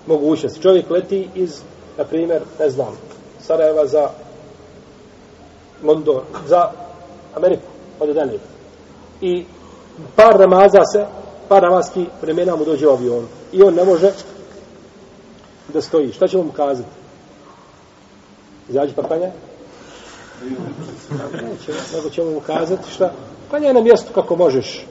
[0.08, 0.62] mogućnosti.
[0.62, 1.62] Čovjek leti iz,
[1.98, 2.98] na primjer, ne znam,
[3.40, 4.10] Sarajeva za
[5.84, 6.72] London, za
[7.36, 7.68] Ameriku,
[8.00, 8.40] od dalje.
[9.22, 9.46] I
[10.16, 11.06] par namaza se,
[11.48, 13.28] par namazki vremena mu dođe avion.
[13.54, 14.12] I on ne može
[15.74, 16.14] da stoji.
[16.14, 16.90] Šta će mu kazati?
[18.70, 19.32] Izađi pa kanja?
[21.32, 23.12] Neće, nego ćemo mu kazati šta?
[23.50, 24.86] Klanjaj na mjestu kako možeš.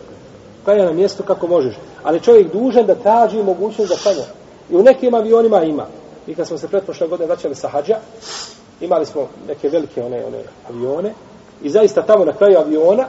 [0.65, 1.75] Klanjaj na mjestu kako možeš.
[2.03, 4.25] Ali čovjek dužan da traži mogućnost da klanja.
[4.71, 5.87] I u nekim avionima ima.
[6.27, 7.97] I kad smo se pretpošle godine vraćali sa hađa,
[8.81, 11.15] imali smo neke velike one, one avione
[11.63, 13.05] i zaista tamo na kraju aviona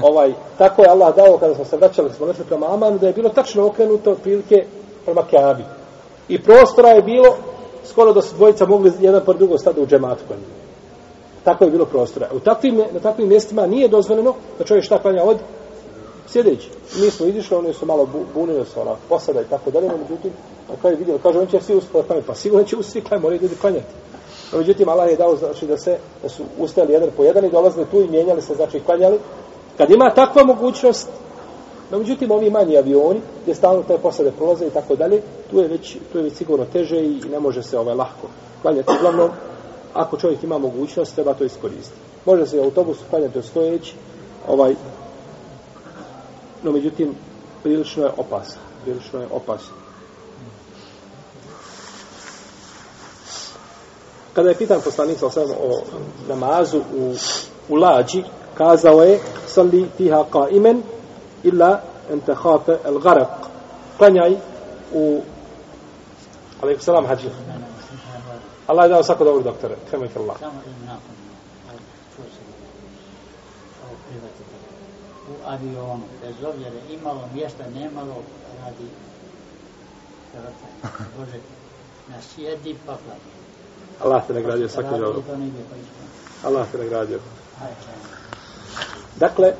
[0.00, 3.12] ovaj, tako je Allah dao kada smo se vraćali, smo našli prema Amanu, da je
[3.12, 4.64] bilo tačno okrenuto prilike
[5.04, 5.64] prema Keabi.
[6.28, 7.36] I prostora je bilo
[7.84, 10.63] skoro da su dvojica mogli jedan par drugo stati u džematu kod njih.
[11.44, 12.28] Tako je bilo prostora.
[12.32, 15.36] U takvim, na takvim mjestima nije dozvoljeno da čovjek šta klanja od
[16.28, 16.70] sjedeći.
[17.00, 20.30] Mi smo izišli, oni su malo bunili se ona posada i tako dalje, no međutim,
[20.70, 23.42] na kraju vidjeli, kaže, on će svi uspjeti klanjati, pa sigurno će svi klanjati, moraju
[23.42, 23.86] ljudi klanjati.
[24.52, 27.50] No, međutim, Allah je dao, znači, da se, da su ustali jedan po jedan i
[27.50, 29.18] dolazili tu i mijenjali se, znači, klanjali.
[29.76, 31.08] Kad ima takva mogućnost,
[31.90, 35.68] no, međutim, ovi manji avioni, gdje stalno te posade prolaze i tako dalje, tu je
[35.68, 38.26] već, tu je već sigurno teže i ne može se ovaj lahko
[38.62, 38.92] klanjati.
[38.98, 39.30] Uglavnom,
[39.94, 42.00] ako čovjek ima mogućnost, treba to iskoristiti.
[42.26, 43.94] Može se u autobusu klanjati stojeći,
[44.48, 44.74] ovaj,
[46.62, 47.14] no međutim,
[47.62, 48.60] prilično je opasno.
[48.84, 49.74] Prilično je opasno.
[54.34, 55.82] Kada je pitan poslanik sa o
[56.28, 57.14] namazu u,
[57.68, 60.82] u lađi, kazao je, salli fiha ka imen,
[61.42, 61.80] illa
[62.12, 63.28] en te hafe el garak.
[63.98, 64.36] Klanjaj
[64.92, 65.20] u,
[66.62, 67.28] alaikum salam, hađi.
[68.66, 69.76] Allah je dao svako dobro doktore.
[69.90, 70.38] Kamo ih Allah.
[70.38, 71.14] Samo im nakon.
[75.28, 78.16] U avionu, bez obzira imalo mjesta, nemalo,
[78.64, 78.88] radi
[80.32, 80.88] srca.
[81.18, 81.38] Bože,
[82.08, 83.30] na sjedi pa plati.
[84.02, 85.22] Allah te nagradio svako dobro.
[86.42, 86.48] Pa.
[86.48, 87.18] Allah te nagradio.
[89.16, 89.52] Dakle,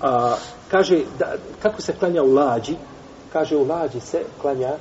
[0.00, 0.36] a,
[0.70, 2.76] kaže, da, kako se klanja u lađi?
[3.32, 4.72] Kaže, u lađi se klanja,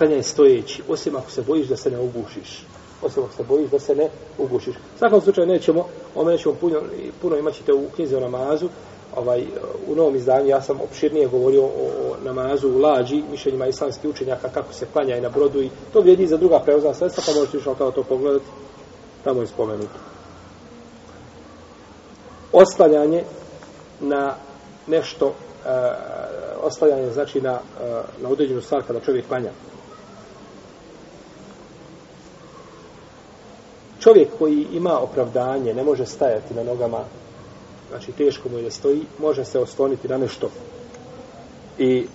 [0.00, 2.64] klanjaj stojeći, osim ako se bojiš da se ne ugušiš.
[3.02, 4.08] Osim ako se bojiš da se ne
[4.38, 4.74] ugušiš.
[4.74, 6.80] U svakom slučaju nećemo, ome nećemo puno,
[7.22, 8.68] puno imat ćete u knjizi o namazu,
[9.16, 9.44] ovaj,
[9.88, 14.48] u novom izdanju ja sam opširnije govorio o, o namazu u lađi, mišljenjima islamskih učenjaka,
[14.48, 17.56] kako se klanja i na brodu i to vrijedi za druga prevozna sredstva, pa možete
[17.56, 18.44] više to pogledati,
[19.24, 19.98] tamo je spomenuto.
[22.52, 23.24] Oslanjanje
[24.00, 24.34] na
[24.86, 25.34] nešto,
[25.66, 25.70] e,
[26.62, 29.50] oslanjanje znači na, e, na određenu stvar kada čovjek klanja.
[34.00, 37.04] Čovjek koji ima opravdanje, ne može stajati na nogama,
[37.88, 40.50] znači teško mu je da stoji, može se osloniti na nešto.
[41.78, 42.06] I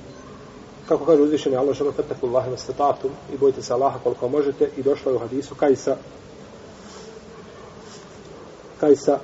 [0.88, 2.93] kako kaže uzvišeni Allah žena fetaku Allahe na
[3.34, 5.98] i bojite se Allaha koliko možete i došlo je u hadisu Kajsa
[8.80, 9.19] Kajsa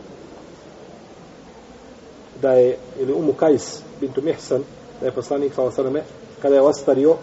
[2.41, 4.63] da je ili Umu Kajs bintu Mihsan
[5.00, 6.00] da je poslanik sallallahu
[6.41, 7.15] kada je ostario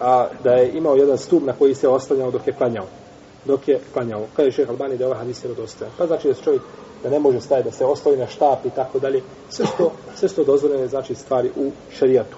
[0.00, 2.86] a da je imao jedan stup na koji se oslanjao dok je klanjao
[3.44, 4.26] dok je klanjao.
[4.36, 5.92] Kaže šeha Albani da je ovaj hadis vjerodostojan.
[5.98, 6.62] Pa znači da se čovjek
[7.02, 9.22] da ne može staviti, da se ostavi na štap i tako dalje.
[9.48, 12.36] Sve što, sve što dozvoljene znači stvari u šarijatu.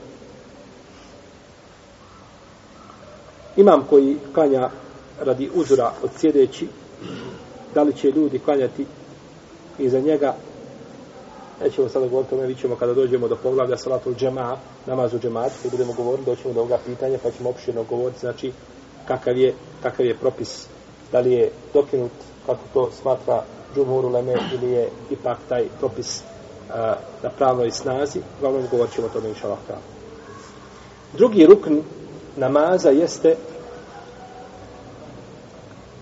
[3.56, 4.70] Imam koji klanja
[5.20, 6.68] radi uzora od sjedeći,
[7.74, 8.86] da li će ljudi klanjati
[9.78, 10.34] iza njega,
[11.62, 15.70] nećemo sada govoriti o tome, ćemo kada dođemo do poglavlja salatu džema, namazu džemat, kada
[15.70, 18.52] budemo govoriti, doćemo do ovoga pitanja, pa ćemo opširno govoriti, znači,
[19.08, 20.68] kakav je, kakav je propis
[21.12, 22.12] da li je dokinut
[22.46, 23.42] kako to smatra
[23.74, 26.22] džumhur uleme ili je ipak taj propis
[26.70, 28.20] a, na pravnoj snazi.
[28.38, 29.58] Uglavnom govorit ćemo o tome inša Allah
[31.12, 31.80] drugi rukn
[32.36, 33.36] namaza jeste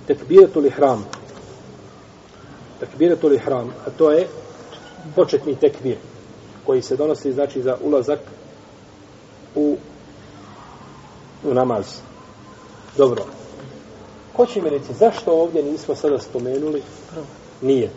[0.07, 1.05] tekbiratul ihram.
[2.81, 4.29] Tekbiratul ihram a to je
[5.16, 5.96] početni tekbir
[6.66, 8.20] koji se donosi znači za ulazak
[9.55, 9.77] u
[11.44, 11.87] u namaz.
[12.96, 13.39] Dobro.
[14.40, 16.83] Ko će mi reći, zašto ovdje nismo sada spomenuli
[17.61, 17.90] nijet?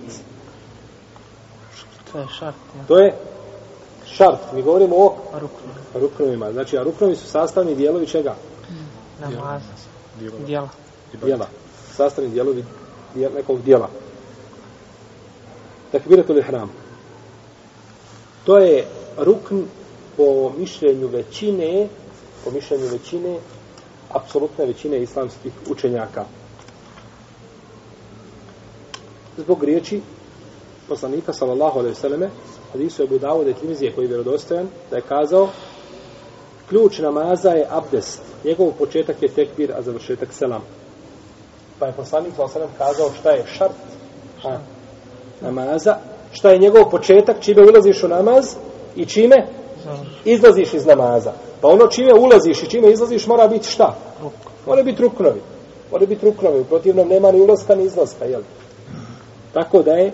[2.12, 2.56] To je šart.
[2.77, 2.86] Ja.
[2.88, 3.15] To je
[4.06, 4.39] šart.
[4.53, 5.73] Mi govorimo o Ruknu.
[5.93, 6.51] ruknovima.
[6.51, 8.36] Znači, a ruknovi su sastavni dijelovi čega?
[9.21, 9.62] Namaz.
[10.47, 10.69] Dijela.
[11.23, 11.47] Dijela.
[11.95, 12.65] Sastavni dijelovi
[13.15, 13.89] dijel, nekog dijela.
[15.91, 16.71] Takbiratul ihram.
[18.45, 19.62] To je rukn
[20.17, 21.88] po mišljenju većine
[22.43, 23.39] po mišljenju većine
[24.13, 26.26] apsolutne većine islamskih učenjaka.
[29.38, 30.02] Zbog riječi
[30.88, 32.30] poslanika sallallahu alejhi ve selleme
[32.71, 35.49] hadisu Abu Davuda i Tirmizije koji je vjerodostojan da je kazao
[36.69, 38.21] ključ namaza je abdest.
[38.43, 40.62] Njegov početak je tekbir, a završetak selam.
[41.80, 43.76] Pa je poslanik sallallahu alejhi ve kazao šta je šart
[44.43, 44.58] a,
[45.41, 45.97] namaza,
[46.32, 48.56] šta je njegov početak, čime ulaziš u namaz
[48.95, 49.47] i čime
[50.26, 51.34] izlaziš iz namaza.
[51.62, 53.96] Pa ono čime ulaziš i čime izlaziš mora biti šta?
[54.65, 55.41] Mora biti ruknovi.
[55.91, 56.60] Mora biti ruknovi.
[56.60, 58.26] U protivnom nema ni ulaska ni izlaska.
[58.26, 58.41] Jel?
[59.54, 60.12] Tako da je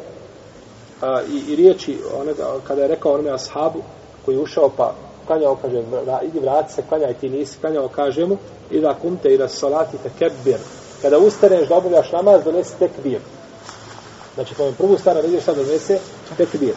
[1.02, 3.80] a, i, i riječi onoga, kada je rekao onome ashabu
[4.26, 4.94] koji je ušao pa
[5.28, 8.38] klanjao, kaže, vra, idi vrati se, klanjaj ti nisi, klanjao, kaže mu,
[8.72, 10.58] i da kumte i da salati te kebir.
[11.02, 13.20] Kada ustaneš da obavljaš namaz, donesi tekbir.
[14.36, 16.00] Znači, to je prvu stara, vidiš sad donese
[16.38, 16.74] tekbir.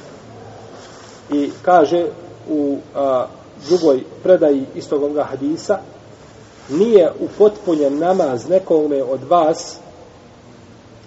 [1.30, 2.06] I kaže
[2.48, 3.26] u a,
[3.68, 5.78] drugoj predaji istog ovoga hadisa,
[6.68, 9.76] nije upotpunjen namaz nekome od vas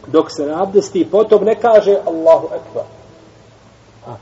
[0.07, 2.83] dok se nabdesti i potom ne kaže Allahu Ekber.
[4.07, 4.15] A,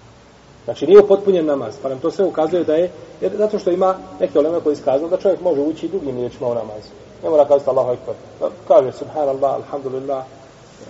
[0.65, 3.95] znači nije upotpunjen namaz, pa nam to sve ukazuje da je, jer zato što ima
[4.19, 6.84] neke oleme koji iskazuju da čovjek može ući drugim riječima u namaz.
[7.23, 8.15] Ne mora kazati Allahu Ekber.
[8.39, 10.84] Pa kaže Subhanallah, Alhamdulillah, e,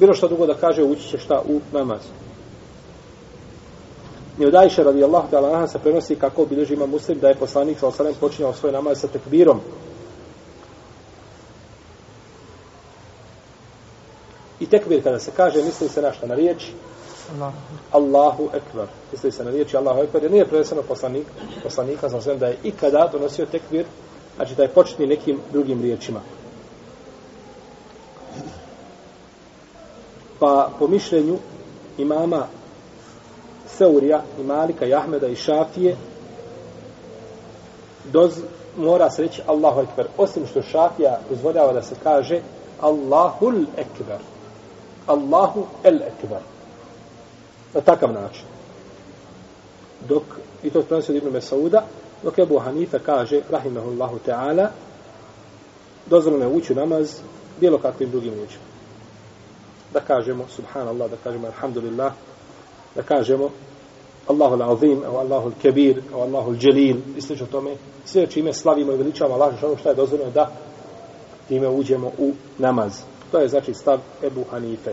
[0.00, 2.00] bilo što drugo da kaže ući će šta u namaz.
[4.38, 7.78] I od Ajše radijallahu ta'ala anha se prenosi kako bilježi ima muslim da je poslanik
[7.78, 9.60] sa osalem počinjao svoj namaz sa tekbirom.
[14.60, 16.26] I tekbir kada se kaže, misli se na šta?
[16.26, 16.70] Na riječ?
[17.34, 17.52] Allah.
[17.90, 18.86] Allahu ekber.
[19.12, 20.22] Misli se na riječi Allahu ekber.
[20.22, 21.26] Jer nije preneseno poslanik,
[21.62, 23.86] poslanika sa osalem da je ikada donosio tekbir,
[24.36, 26.20] znači da je početni nekim drugim riječima.
[30.38, 31.38] Pa po mišljenju
[31.98, 32.46] imama
[33.82, 35.96] Seurija i Malika i Ahmeda i Šafije
[38.04, 38.32] doz,
[38.76, 40.06] mora se reći Allahu Ekber.
[40.18, 42.40] Osim što Šafija dozvoljava da se kaže
[42.80, 44.18] Allahul Ekber.
[45.06, 46.40] Allahu El Ekber.
[47.74, 48.44] Na takav način.
[50.08, 50.22] Dok,
[50.62, 51.82] i to prenosi od Ibn Mesauda,
[52.22, 54.66] dok Ebu Hanife kaže, rahimahullahu ta'ala,
[56.06, 57.20] dozvoljeno je ući namaz
[57.60, 58.64] bilo kakvim drugim riječima.
[59.92, 62.12] Da kažemo, subhanallah, da kažemo, alhamdulillah,
[62.94, 63.50] da kažemo
[64.32, 68.96] Allahu al-azim, au Allahu al-kabir, au Allahu al-jalil, i slično tome, sve čime slavimo i
[68.96, 70.50] veličamo Allah, što ono što je dozvoljeno da
[71.48, 72.92] time uđemo u namaz.
[73.30, 74.92] To je znači stav Ebu Hanife.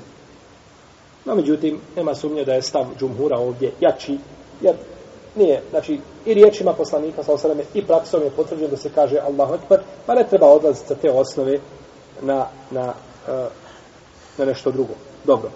[1.25, 4.17] No, međutim, nema sumnje da je stav džumhura ovdje jači,
[4.61, 4.75] jer
[5.35, 9.53] nije, znači, i riječima poslanika, sa osaleme, i praksom je potvrđeno da se kaže Allahu
[9.53, 11.59] Ekber, pa ne treba odlaziti sa te osnove
[12.21, 12.93] na, na,
[13.27, 13.47] eh,
[14.37, 14.93] na nešto drugo.
[15.23, 15.49] Dobro.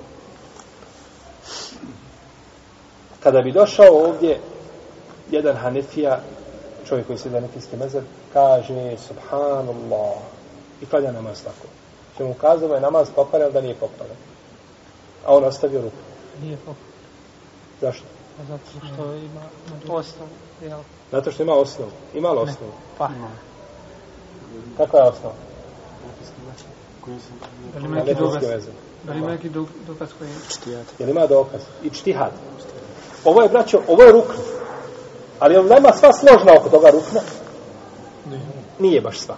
[3.24, 4.39] Kada bi došao ovdje
[5.32, 6.19] jedan Hanefija,
[6.88, 8.01] čovjek koji se da nekijski mezar,
[8.34, 10.17] kaže Subhanallah
[10.82, 11.67] i klanja namaz tako.
[12.17, 14.15] Če mu kazao je namaz pokvaren, da nije pokvaren.
[15.26, 15.95] A on ostavio ruku.
[16.41, 16.93] Nije pokvaren.
[17.82, 18.05] Zašto?
[18.38, 19.41] Pa zato što ima
[19.89, 20.30] osnovu,
[20.61, 20.80] jel?
[21.11, 21.91] Zato što ima osnovu.
[22.13, 22.71] Ima li osnovu?
[22.97, 23.09] Pa.
[24.78, 25.36] Kakva je osnova?
[27.74, 28.67] Da li ima neki dokaz?
[29.03, 29.49] Da li ima neki
[29.88, 30.36] dokaz koji je...
[30.49, 30.86] Čtijat.
[30.99, 31.61] Jel ima dokaz?
[31.84, 32.32] I čtihad.
[33.26, 34.34] Ovo je, braćo, ovo je rukn.
[35.39, 37.21] Ali on nema sva složna oko toga rukna?
[38.80, 39.36] Nije baš sva.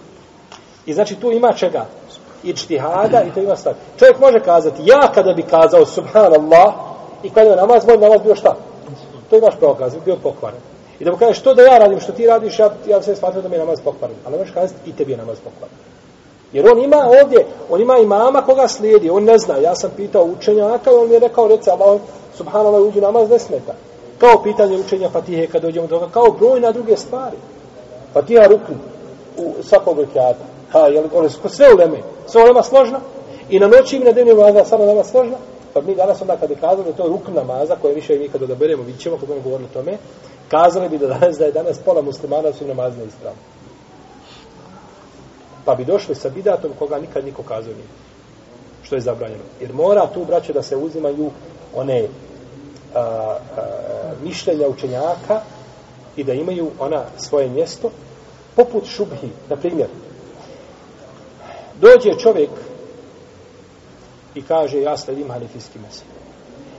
[0.86, 1.86] I znači tu ima čega?
[2.42, 3.74] I čtihada i to ima sva.
[3.98, 6.74] Čovjek može kazati, ja kada bi kazao subhanallah
[7.22, 8.56] i kada je namaz, moj namaz bio šta?
[9.30, 10.60] To imaš pravo kazati, bio pokvaren.
[11.00, 13.42] I da mu kažeš, što da ja radim, što ti radiš, ja, ja sve smatram
[13.42, 14.16] da mi je namaz pokvaren.
[14.24, 15.76] Ali možeš kazati, i tebi je namaz pokvaren.
[16.52, 19.56] Jer on ima ovdje, on ima imama koga slijedi, on ne zna.
[19.56, 22.00] Ja sam pitao učenjaka i on mi je rekao, reci, Allah,
[22.36, 23.74] subhanallah, uđu namaz ne smeta.
[24.18, 27.36] Kao pitanje učenja Fatihe kad dođemo do toga, kao brojna druge stvari.
[28.12, 28.72] Fatiha ruku
[29.36, 30.44] u svakog rekiata.
[30.72, 33.00] Ha, jel, li, one su sve uleme, sve ulema složna.
[33.50, 35.36] I na noći im na dnevnim namaza samo nama složna.
[35.72, 38.42] Pa mi danas onda kad je kazali da je to namaza, koje više mi kad
[38.42, 39.98] odaberemo, vidit ćemo kako govorili o tome,
[40.48, 43.40] kazali bi da danas da je danas pola muslimana su namazne ispravne.
[45.64, 47.88] Pa bi došli sa bidatom koga nikad niko kazao nije.
[48.82, 49.42] Što je zabranjeno.
[49.60, 51.30] Jer mora tu, braće, da se uzimaju
[51.74, 52.08] one
[52.94, 53.38] a, a,
[54.22, 55.40] mišljenja učenjaka
[56.16, 57.90] i da imaju ona svoje mjesto
[58.56, 59.30] poput šubhi.
[59.48, 59.88] Na primjer,
[61.80, 62.50] dođe čovjek
[64.34, 66.06] i kaže ja sledim hanefijski mesel.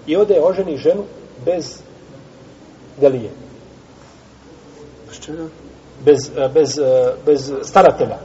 [0.07, 1.03] I ode oženi ženu
[1.45, 1.81] bez
[3.01, 3.29] delije.
[5.07, 5.47] Bez čega?
[6.05, 6.79] Bez, bez,
[7.25, 8.17] bez staratelja.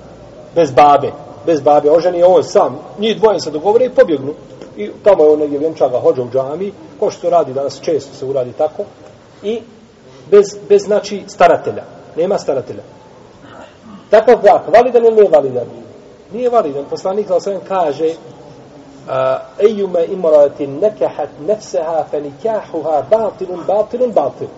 [0.55, 1.13] Bez babe.
[1.47, 1.91] Bez babe.
[1.91, 2.79] Oženi je on sam.
[2.99, 4.35] Njih dvoje se dogovore i pobjegnu.
[4.77, 6.73] I tamo je on negdje vjenčaga hođa u džami.
[7.01, 8.85] Ko što radi danas često se uradi tako.
[9.43, 9.61] I
[10.31, 11.85] bez, bez znači staratelja.
[12.17, 12.83] Nema staratelja.
[14.11, 15.67] Takav brak, validan ili nije validan?
[16.33, 16.85] Nije validan.
[16.91, 18.15] Poslanik za osvijem kaže
[19.59, 24.49] ejume imorati nekahat nefseha fe nikahuha batilun, batilun, batil.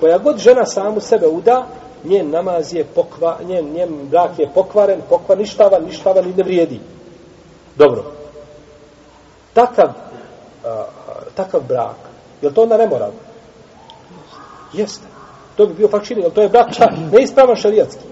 [0.00, 1.66] Koja god žena samu sebe uda,
[2.04, 6.80] njen namaz je pokva, njen, njen brak je pokvaren, pokva ništava, ništava ni ne vrijedi.
[7.76, 8.19] Dobro.
[9.60, 9.88] Takav,
[10.64, 10.84] a,
[11.34, 11.96] takav brak,
[12.42, 13.10] je li to onda nemoral?
[14.72, 15.04] Jeste.
[15.56, 18.04] To bi bio fakt čini, to je brak čak neispravan šarijatski.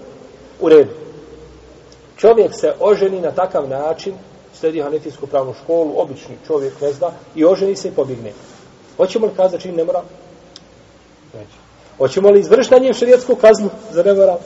[0.61, 0.91] U redu.
[2.17, 4.13] Čovjek se oženi na takav način,
[4.53, 8.33] sledi hanefijsku pravnu školu, obični čovjek ne zna, i oženi se i pobjegne.
[8.97, 10.03] Hoćemo li kazati čini nemoral?
[11.33, 11.57] Neće.
[11.97, 14.37] Hoćemo li izvršiti na njem šarijetsku kaznu za nemoral?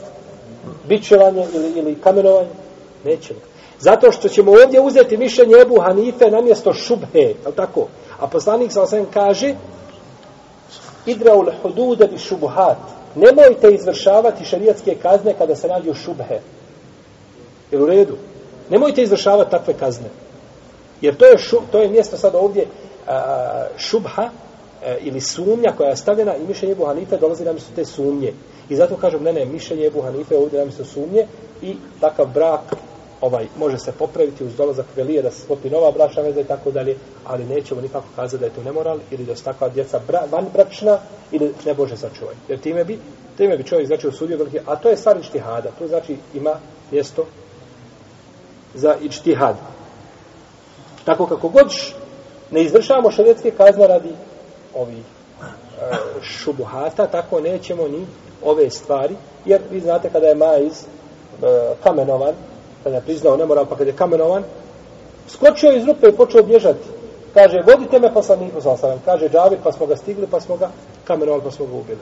[0.87, 2.49] Bićevanje ili, ili kamenovanje?
[3.05, 3.39] Nećemo.
[3.84, 7.88] Zato što ćemo ovdje uzeti mišljenje Ebu Hanife na mjesto šubhe, je tako?
[8.19, 9.55] A poslanik sa osam kaže
[11.05, 12.77] Idraul hudude bi šubuhat.
[13.15, 16.39] Nemojte izvršavati šarijatske kazne kada se nađu šubhe.
[17.71, 18.15] Jel u redu?
[18.69, 20.09] Nemojte izvršavati takve kazne.
[21.01, 22.65] Jer to je, šu, to je mjesto sad ovdje
[23.07, 24.29] a, šubha a,
[25.01, 28.34] ili sumnja koja je stavljena i mišljenje Ebu Hanife dolazi na mjesto te sumnje.
[28.69, 31.27] I zato kažem, ne, ne, mišljenje Ebu Hanife ovdje na mjesto sumnje
[31.61, 32.61] i takav brak
[33.24, 36.71] ovaj može se popraviti uz dolazak velije da se sklopi nova bračna veza i tako
[36.71, 36.95] dalje,
[37.26, 40.45] ali nećemo nikako kazati da je to nemoral ili da su takva djeca bra, van
[40.53, 40.97] bračna
[41.32, 42.36] ili ne bože sačuvaj.
[42.47, 42.99] Jer time bi,
[43.38, 46.55] time bi čovjek znači osudio velike, a to je stvar ištihada, to znači ima
[46.91, 47.26] mjesto
[48.74, 49.55] za ištihad.
[51.05, 51.67] Tako kako god
[52.51, 54.11] ne izvršavamo šarijetske kazne radi
[54.76, 55.03] ovih e,
[56.21, 58.05] šubuhata, tako nećemo ni
[58.43, 59.15] ove stvari,
[59.45, 60.86] jer vi znate kada je majz e,
[61.84, 62.34] kamenovan,
[62.84, 64.43] kada je priznao nemoral, pa kada je kamenovan,
[65.27, 66.89] skočio iz rupe i počeo bježati.
[67.34, 69.01] Kaže, vodite me poslaniku, sallam.
[69.05, 70.69] Kaže, Džavi, pa smo ga stigli, pa smo ga
[71.03, 71.99] kamenovali, pa smo ga ubili.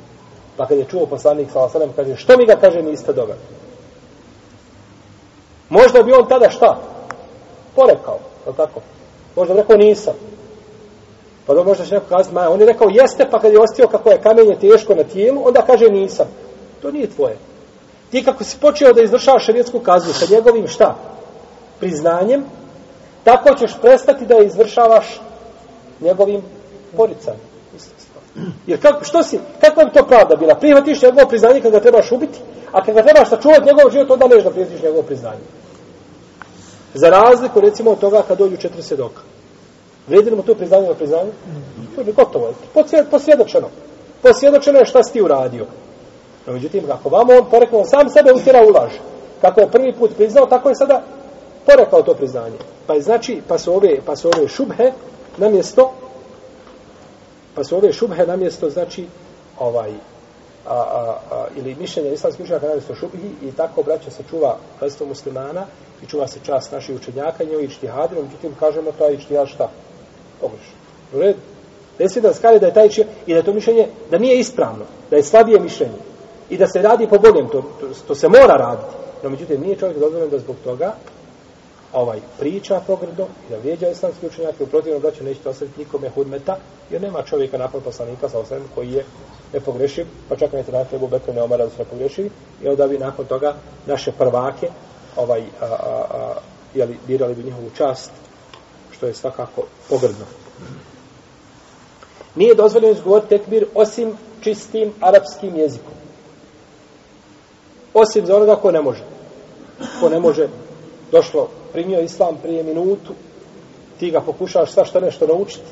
[0.57, 3.39] Pa kada je čuo poslanik, sallam, kaže, što mi ga, kaže, niste doveli?
[5.69, 6.77] Možda bi on tada šta?
[7.75, 8.81] Porekao, je tako?
[9.35, 10.13] Možda bi rekao, nisam.
[11.45, 13.87] Pa dobro, možda će neko kazati, maja, on je rekao, jeste, pa kad je ostio
[13.87, 16.27] kako je kamenje teško na tijelu, onda kaže, nisam.
[16.81, 17.37] To nije tvoje.
[18.11, 20.95] Ti kako si počeo da izvršavaš šarijetsku kaznu sa njegovim šta?
[21.79, 22.43] Priznanjem,
[23.23, 25.21] tako ćeš prestati da je izvršavaš
[26.01, 26.41] njegovim
[26.97, 27.51] poricanjem.
[28.67, 30.55] Jer kako, što si, kako bi to pravda bila?
[30.55, 32.39] Prihvatiš njegovo priznanje kada ga trebaš ubiti,
[32.71, 35.45] a kada ga trebaš sačuvati njegov život, onda neš da prihvatiš njegovo priznanje.
[36.93, 39.21] Za razliku, recimo, od toga kad dođu četiri svjedoka.
[40.07, 41.31] Vredi li mu to priznanje na priznanje?
[41.95, 42.53] To je gotovo.
[43.11, 43.69] Posvjedočeno.
[44.21, 45.65] Posvjedočeno je šta si ti uradio.
[46.47, 48.91] No, međutim, ako vam on porekao, sam sebe utjera u laž.
[49.41, 51.03] Kako je prvi put priznao, tako je sada
[51.65, 52.57] porekao to priznanje.
[52.87, 54.91] Pa je znači, pa su ove, pa su ove šubhe
[55.37, 55.91] na mjesto,
[57.55, 59.05] pa su ove šubhe na mjesto, znači,
[59.59, 59.91] ovaj,
[60.67, 64.57] a, a, a, ili mišljenje islamskih učenjaka na mjesto šubhi i tako braća se čuva
[64.79, 65.65] predstvo muslimana
[66.03, 69.69] i čuva se čast naših učenjaka i njovi ištihadinom, međutim, kažemo, to je ištihad šta?
[70.41, 70.73] Pogrešno.
[71.13, 71.39] U redu.
[71.99, 74.85] Ne da skali da je taj čija, i da je to mišljenje, da nije ispravno,
[75.09, 76.10] da je slabije mišljenje
[76.51, 78.93] i da se radi po boljem, to, to, to se mora raditi.
[79.23, 80.93] No, međutim, nije čovjek dozvoljen da zbog toga
[81.93, 86.09] ovaj priča pogrdo i da vrijeđa islamski učenjak i u protivnom braću nećete ostaviti nikome
[86.09, 86.57] hudmeta,
[86.89, 89.05] jer nema čovjeka nakon poslanika sa osvijem koji je
[89.53, 92.29] nepogrešiv, pa čak ne treba Ebu Bekr ne omara da su nepogrešivi,
[92.63, 93.53] i onda bi nakon toga
[93.85, 94.69] naše prvake
[95.15, 96.33] ovaj, a, a, a,
[96.73, 98.11] jeli, birali bi njihovu čast,
[98.91, 100.25] što je svakako pogrdno.
[102.35, 106.00] Nije dozvoljeno izgovoriti tekbir osim čistim arapskim jezikom.
[107.93, 109.03] Osim za onoga ko ne može.
[109.99, 110.47] Ko ne može,
[111.11, 113.13] došlo, primio islam prije minutu,
[113.99, 115.65] ti ga pokušavaš sva što nešto naučiti,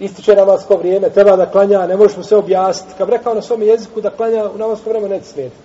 [0.00, 2.94] ističe namasko vrijeme, treba da klanja, ne možeš mu sve objasniti.
[2.98, 5.56] Kad rekao na svom jeziku da klanja u namasko vrijeme, neće smijeti.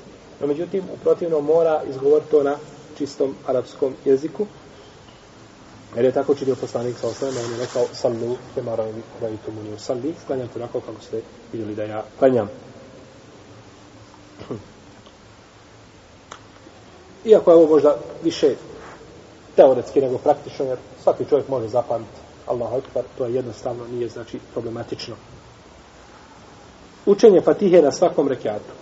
[0.41, 2.55] No, međutim, u protivnom mora izgovoriti to na
[2.97, 4.45] čistom arapskom jeziku.
[5.95, 10.13] Jer je tako činio poslanik sa osnovima, on je rekao, sallu, te maraju da salli,
[10.27, 11.21] klanjam te onako kako ste
[11.51, 12.49] vidjeli da ja klanjam.
[17.27, 18.55] Iako je ovo možda više
[19.55, 24.39] teoretski nego praktično, jer svaki čovjek može zapamtiti Allahu akbar, to je jednostavno, nije znači
[24.53, 25.15] problematično.
[27.05, 28.73] Učenje Fatihe na svakom rekiatu.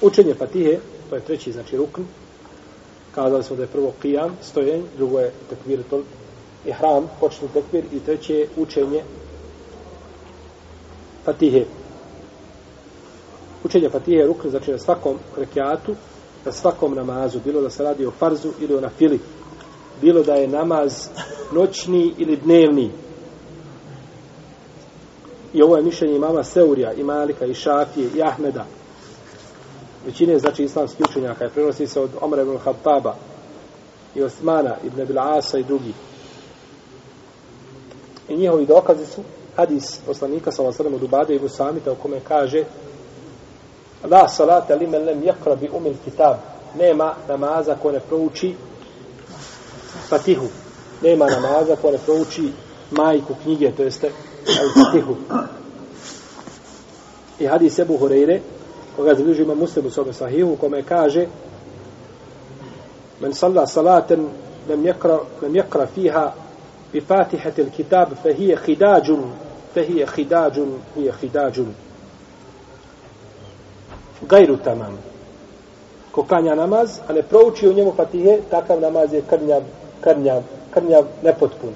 [0.00, 0.78] Učenje Fatihe,
[1.10, 2.02] to je treći, znači rukn,
[3.14, 6.02] kazali smo da je prvo kijam, stojenj, drugo je tekbir, to
[6.64, 9.02] je hram, početni tekbir, i treće je učenje
[11.24, 11.64] Fatihe.
[13.64, 15.94] Učenje Fatihe rukn, znači na svakom rekiatu,
[16.44, 19.20] na svakom namazu, bilo da se radi o farzu ili o nafili,
[20.00, 21.08] bilo da je namaz
[21.52, 22.90] noćni ili dnevni.
[25.52, 28.66] I ovo je mišljenje imama Seurija, i Malika, i Šafije, i Ahmeda.
[30.06, 33.14] Većine, znači, islamski učenjaka je prenosi se od Omra ibn Khattaba
[34.14, 35.92] i Osmana ibn Abil Asa i drugi.
[38.28, 39.22] I njihovi dokazi su
[39.56, 42.64] hadis poslanika sa vasarem od Ubade i Gusamita u kome kaže
[44.08, 46.36] La salata li men lem jakra bi umil kitab.
[46.78, 48.54] Nema namaza ko ne prouči
[50.08, 50.48] Fatihu.
[51.02, 52.52] Nema namaza ko ne prouči
[52.90, 54.10] majku knjige, to jeste
[54.74, 55.16] Fatihu.
[57.38, 58.40] I hadis Ebu Horeire,
[58.96, 61.26] koga zabilježi ima muslim u svome sahihu, kome kaže
[63.20, 64.28] Men salla salaten
[64.68, 66.32] lem yakra lem yakra fiha
[66.92, 69.32] bi fatihati al-kitab fa hiya khidajun
[69.74, 71.74] fa hiya khidajun hiya khidajun
[74.28, 74.98] gajru tamam
[76.12, 79.62] ko klanja namaz a ne prouči u njemu fatihe takav namaz je krnjav
[80.00, 81.70] krnjav, krnjav nepotpun.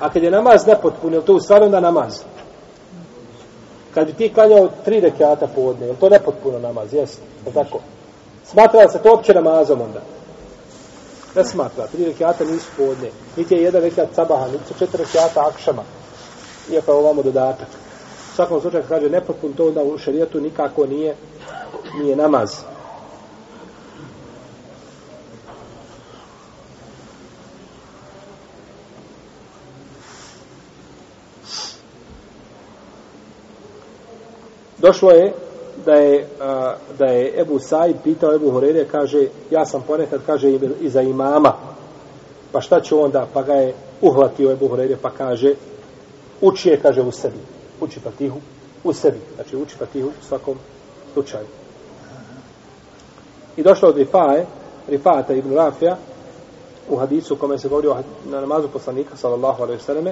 [0.00, 2.20] A kad je namaz nepotpun, je to u stvari onda namaz?
[3.94, 6.94] Kad bi ti klanjao tri rekiata povodne, je to nepotpuno namaz?
[6.94, 7.80] Jeste, je tako?
[8.44, 10.00] Smatra se to opće namazom onda?
[11.36, 13.10] Ne smatra, tri rekiata nisu povodne.
[13.36, 15.82] Niti je jedan rekiat sabaha, niti su četiri rekiata akšama.
[16.70, 17.68] Iako je ovamo dodatak.
[18.34, 21.14] U svakom slučaju kaže nepotpun, to onda u šarijetu nikako nije,
[22.02, 22.50] nije namaz.
[34.78, 35.32] Došlo je
[35.84, 40.50] da je, a, da je Ebu Said pitao Ebu Horeire, kaže, ja sam ponekad, kaže,
[40.80, 41.52] i za imama.
[42.52, 43.26] Pa šta će onda?
[43.34, 45.54] Pa ga je uhvatio Ebu Horeire, pa kaže,
[46.40, 47.53] uči je, kaže, u sebi.
[47.80, 48.40] Uči fatihu
[48.84, 49.18] u sebi.
[49.34, 50.58] Znači, uči fatihu u svakom
[51.12, 51.46] slučaju.
[53.56, 54.46] I došlo od Rifaje,
[54.88, 55.96] Rifata ibn Rafija,
[56.88, 57.88] u hadisu kome se govori
[58.30, 60.04] na namazu poslanika, sallallahu alaihi sallam,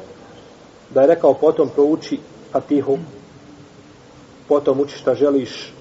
[0.90, 2.18] da je rekao potom prouči
[2.52, 2.98] fatihu,
[4.48, 5.72] potom uči šta želiš,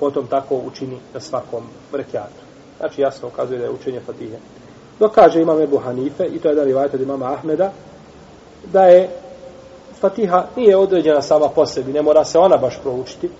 [0.00, 2.46] potom tako učini na svakom rekiatu.
[2.78, 4.36] Znači jasno ukazuje da je učenje Fatihe.
[4.98, 7.72] Dok kaže imam Ebu Hanife, i to je da rivajte od imama Ahmeda,
[8.72, 9.08] da je
[10.00, 13.30] Fatiha nije određena sama po sebi, ne mora se ona baš proučiti,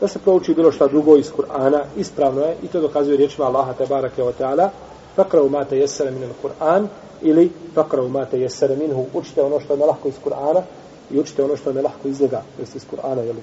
[0.00, 3.72] da se prouči bilo šta drugo iz Kur'ana, ispravno je, i to dokazuje riječima Allaha
[3.72, 4.68] te barake wa ta'ala,
[5.16, 6.86] fakravu mate jesere min Kur'an,
[7.20, 10.62] ili fakravu mate jesere minhu, učite ono što je nelahko iz Kur'ana,
[11.10, 13.36] i učite ono što je nelahko iz njega, iz Kur'ana, jel?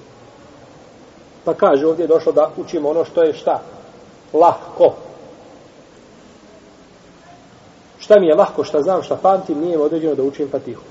[1.44, 3.60] Pa kaže ovdje je došlo da učimo ono što je šta?
[4.32, 4.94] Lahko.
[7.98, 10.82] Šta mi je lahko, šta znam, šta pamtim, nije određeno da učim Fatihu.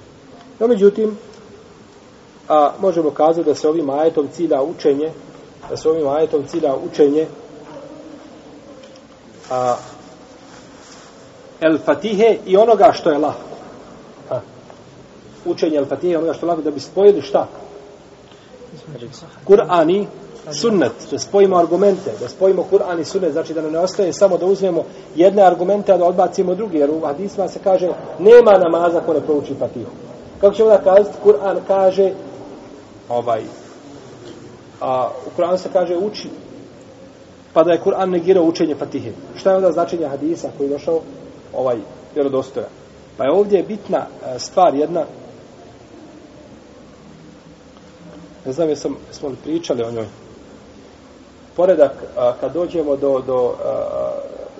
[0.59, 1.17] No, međutim,
[2.49, 5.11] a, možemo kazati da se ovim ajetom cilja učenje,
[5.69, 7.27] da se ovim ajetom cilja učenje
[9.49, 9.75] a,
[11.61, 13.49] el fatihe i onoga što je lako.
[14.29, 14.39] A,
[15.45, 17.47] učenje el fatihe i onoga što je lako da bi spojili šta?
[19.45, 20.07] Kur'an i
[20.53, 24.45] sunnet, da spojimo argumente, da spojimo Kur'an i sunnet, znači da ne ostaje samo da
[24.45, 24.83] uzmemo
[25.15, 27.89] jedne argumente, a da odbacimo druge, jer u hadisma se kaže
[28.19, 29.91] nema namaza ko ne prouči fatihu.
[30.41, 31.17] Kako ćemo da kazati?
[31.23, 32.13] Kur'an kaže
[33.09, 33.41] ovaj
[34.81, 36.29] a u Kur'anu se kaže uči
[37.53, 39.11] pa da je Kur'an negirao učenje Fatihe.
[39.35, 41.01] Šta je onda značenje hadisa koji je došao?
[41.53, 41.77] Ovaj
[42.15, 42.69] vjerodostojan?
[43.17, 45.05] Pa je ovdje bitna e, stvar jedna.
[48.45, 50.05] Ne znam jesam, smo li pričali o njoj.
[51.55, 54.11] Poredak a, kad dođemo do, do, a,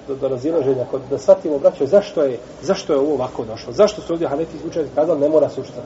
[0.07, 3.73] do, do razilaženja kod, da shvatimo braćo zašto je, zašto je ovo ovako došlo?
[3.73, 5.77] Zašto su ovdje Hanefi učenje kazali ne mora se učiti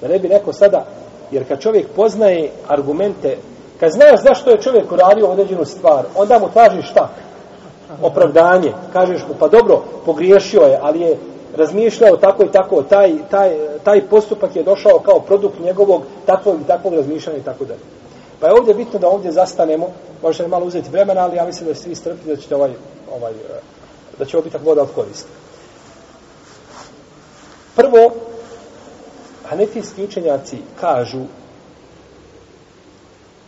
[0.00, 0.86] da ne bi neko sada
[1.30, 3.36] Jer kad čovjek poznaje argumente,
[3.80, 7.08] kad znaš zašto je čovjek uradio određenu stvar, onda mu tražiš šta?
[8.02, 8.72] Opravdanje.
[8.92, 11.16] Kažeš mu, pa dobro, pogriješio je, ali je
[11.56, 16.66] razmišljao tako i tako, taj, taj, taj postupak je došao kao produkt njegovog takvog i
[16.66, 17.80] takvog razmišljanja i tako dalje.
[18.40, 19.88] Pa je ovdje bitno da ovdje zastanemo,
[20.22, 22.70] možda je malo uzeti vremena, ali ja mislim da ste vi strpili da ćete ovaj,
[23.16, 23.60] ovaj, eh,
[24.18, 25.28] da će ovo biti tako voda od koriste.
[27.76, 28.10] Prvo,
[29.48, 31.22] Hanefijski učenjaci kažu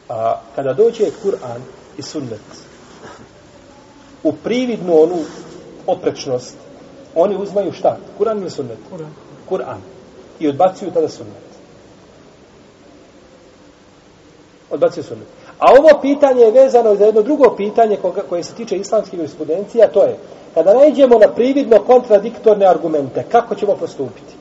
[0.08, 1.60] a, kada dođe Kur'an
[1.98, 2.40] i sunnet
[4.22, 5.18] u prividnu onu
[5.86, 6.56] oprečnost
[7.14, 7.96] oni uzmaju šta?
[8.18, 8.78] Kur'an ili sunnet?
[8.90, 9.10] Kur'an.
[9.48, 9.80] Kur'an.
[10.40, 11.48] I odbacuju tada sunnet.
[14.70, 15.26] Odbacuju sunnet.
[15.58, 19.84] A ovo pitanje je vezano za jedno drugo pitanje koga, koje se tiče islamske jurisprudencije,
[19.84, 20.16] a to je
[20.54, 24.34] kada najdemo na prividno kontradiktorne argumente, kako ćemo postupiti?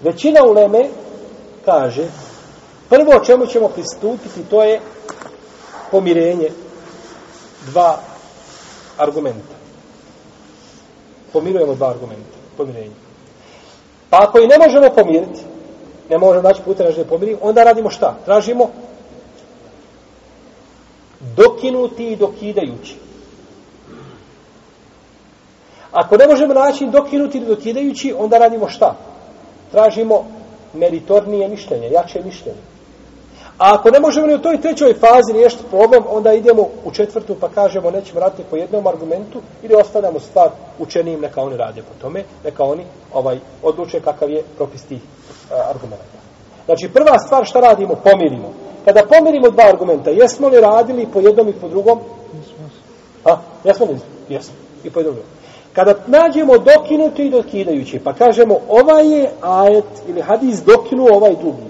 [0.00, 0.88] Većina uleme
[1.64, 2.08] kaže
[2.88, 4.80] prvo o čemu ćemo pristupiti to je
[5.90, 6.50] pomirenje
[7.66, 7.98] dva
[8.98, 9.54] argumenta.
[11.32, 12.36] Pomirujemo dva argumenta.
[12.56, 12.94] Pomirenje.
[14.10, 15.40] Pa ako i ne možemo pomiriti,
[16.10, 18.16] ne možemo naći puta da pomiriti, onda radimo šta?
[18.24, 18.70] Tražimo
[21.36, 22.96] dokinuti i dokidajući.
[25.92, 28.94] Ako ne možemo naći dokinuti i dokidajući, onda radimo šta?
[29.70, 30.24] Tražimo
[30.74, 32.60] meritornije mišljenje, jače mišljenje.
[33.58, 37.36] A ako ne možemo ni u toj trećoj fazi riješiti problem, onda idemo u četvrtu
[37.40, 40.48] pa kažemo nećemo raditi po jednom argumentu ili ostavljamo stvar
[40.78, 45.70] učenijim, neka oni rade po tome, neka oni ovaj odluče kakav je propis tih uh,
[45.70, 46.18] argumenta.
[46.64, 48.52] Znači prva stvar šta radimo, pomirimo.
[48.84, 51.98] Kada pomirimo dva argumenta, jesmo li radili po jednom i po drugom?
[53.24, 53.98] A, jesmo li?
[54.28, 54.54] Jesmo.
[54.84, 55.16] I po jednom.
[55.72, 61.62] Kada nađemo dokinuti i dokidajući, pa kažemo ovaj je ajet ili hadis dokinuo ovaj drugi,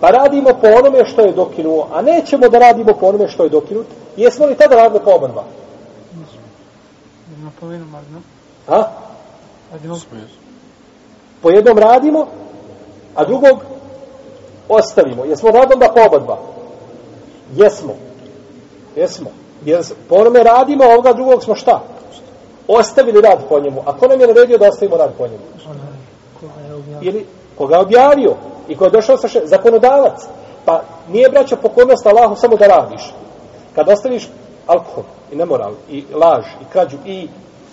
[0.00, 3.50] pa radimo po onome što je dokinuo, a nećemo da radimo po onome što je
[3.50, 5.44] dokinut, jesmo li tada radili po oba dva?
[8.68, 8.82] A?
[11.42, 12.26] Po jednom radimo,
[13.14, 13.58] a drugog
[14.68, 15.24] ostavimo.
[15.24, 16.38] Jesmo radom da po oba dva?
[17.56, 17.94] Jesmo.
[18.96, 19.30] Jesmo.
[19.64, 21.93] Jer po onome radimo, a ovoga drugog smo šta?
[22.68, 23.82] Ostavili rad po njemu.
[23.86, 25.44] A ko nam je naredio da ostavimo rad po njemu?
[27.02, 27.26] Ili
[27.58, 28.34] koga je objavio
[28.68, 30.26] i ko je došao sa še, zakonodavac.
[30.64, 33.14] Pa nije braća pokornost Allahu samo da radiš.
[33.74, 34.28] Kad ostaviš
[34.66, 37.28] alkohol i nemoral i laž i krađu i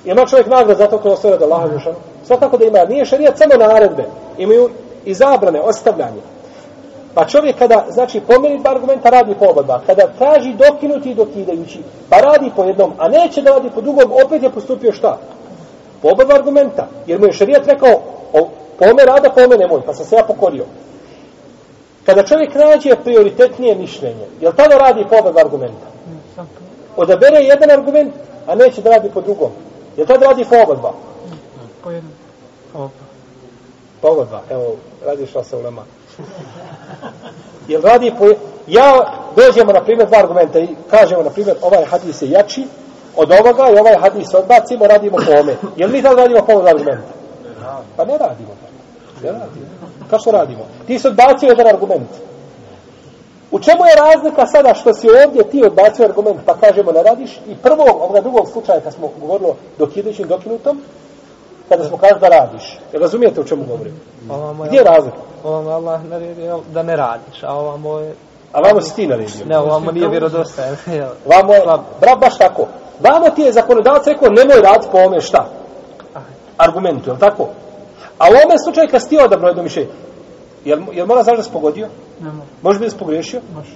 [0.05, 1.87] ima čovjek nagrad zato ko ostavlja da još
[2.27, 2.85] svakako da ima.
[2.89, 4.05] Nije šarijat samo naredbe.
[4.37, 4.69] Imaju
[5.05, 6.21] i zabrane, ostavljanje.
[7.13, 9.81] Pa čovjek kada, znači, pomeni dva argumenta, radi po oba dva.
[9.85, 14.11] Kada traži dokinuti i dokidajući, pa radi po jednom, a neće da radi po drugom,
[14.25, 15.17] opet je postupio šta?
[16.01, 16.87] Po oba dva argumenta.
[17.07, 18.01] Jer mu je šarijat rekao,
[18.33, 18.49] o,
[18.79, 20.65] po ome rada, po ome nemoj, pa sam se ja pokorio.
[22.05, 25.87] Kada čovjek nađe prioritetnije mišljenje, je tada radi po oba dva argumenta?
[26.97, 28.13] Odabere jedan argument,
[28.47, 29.49] a neće da radi po drugom.
[29.97, 30.93] Je tada radi po oba dva?
[31.83, 32.13] Po jednom.
[34.01, 34.41] Po oba dva.
[34.49, 35.83] Evo, radiš sa u lema.
[37.67, 38.25] Jer radi po...
[38.67, 42.67] Ja dođemo, na primjer, dva argumenta i kažemo, na primjer, ovaj hadis je jači
[43.15, 45.55] od ovoga i ovaj hadis odbacimo, radimo po ome.
[45.75, 47.13] Jel mi tad radimo po ovom argumentu?
[47.95, 48.53] Pa ne radimo.
[49.23, 49.65] Ne radimo.
[50.09, 50.65] Kako radimo?
[50.87, 52.09] Ti si odbacio jedan argument.
[53.51, 57.39] U čemu je razlika sada što si ovdje ti odbacio argument pa kažemo ne radiš
[57.47, 59.89] i prvog, ovoga drugog slučaja kad smo govorili dok
[60.27, 60.81] dokinutom,
[61.71, 62.79] kada smo kažu da radiš.
[62.93, 63.99] Jel razumijete o čemu govorim?
[64.67, 65.17] Gdje je razlika?
[65.43, 68.13] Ovam Allah naredio da ne radiš, a ovamo je...
[68.51, 69.45] A vamo si ti naredio?
[69.45, 70.75] Ne, ovamo nije vjerodostajan.
[71.33, 71.61] vamo je,
[72.01, 72.67] bra, baš tako.
[72.99, 75.45] Vamo ti je zakonodavac rekao, nemoj raditi po ome šta?
[76.57, 77.47] Argumentu, je tako?
[78.17, 79.89] A u ovome slučaju kad si ti odabrao jedno mišljenje,
[80.65, 81.87] jel, jel mora znaš da si pogodio?
[82.19, 82.49] Ne može.
[82.61, 83.41] Može biti da si pogriješio?
[83.55, 83.71] Može.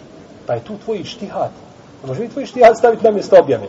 [0.47, 1.49] Pa je tu tvoj štihad.
[2.07, 3.67] Može biti tvoj štihad staviti na mjesto objave.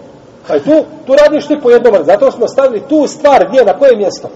[0.49, 3.97] Pa tu, tu radiš ti po jednom, zato smo stavili tu stvar gdje, na koje
[3.97, 4.29] mjesto?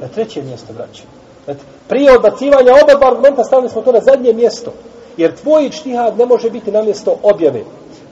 [0.00, 1.02] Na treće mjesto, braće.
[1.44, 4.72] Znači, prije odbacivanja oba dva argumenta stavili smo to na zadnje mjesto.
[5.16, 7.62] Jer tvoj štihad ne može biti na mjesto objave.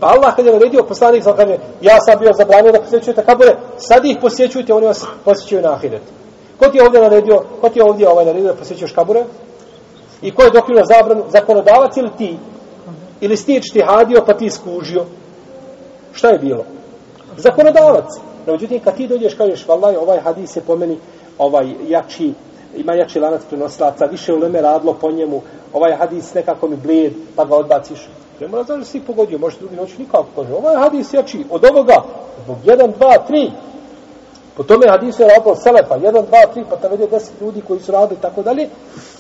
[0.01, 3.57] Pa Allah kad je naredio poslanik sam kaže, ja sam bio zabranio da posjećujete kabure,
[3.77, 6.03] sad ih posjećujte, oni vas posjećuju na ahiret.
[6.59, 9.25] Ko ti je ovdje naredio, ko ti je ovdje ovaj naredio da posjećuješ kabure?
[10.23, 11.25] I ko je dokinuo zabranu?
[11.29, 12.39] Zakonodavac ili ti?
[13.21, 15.05] Ili si ti štihadio pa ti skužio?
[16.13, 16.65] Šta je bilo?
[17.39, 18.05] Zakonodavac.
[18.47, 20.99] No, međutim, kad ti dođeš, kažeš, vallaj, ovaj hadis je po meni
[21.39, 22.33] ovaj jači,
[22.77, 27.45] ima jači lanac prenoslaca, više uleme radilo po njemu, ovaj hadis nekako mi bled, pa
[27.45, 28.09] ga odbaciš.
[28.41, 30.27] Ne mora znaš da si pogodio, možeš drugi noć nikako.
[30.37, 32.03] Kaže, ovaj hadis jači od ovoga,
[32.45, 33.51] zbog 1, 2, 3.
[34.57, 36.25] Po tome hadisu je radilo Selepa, 1, 2,
[36.55, 38.69] 3, pa tamo vede 10 ljudi koji su radili tako dalje.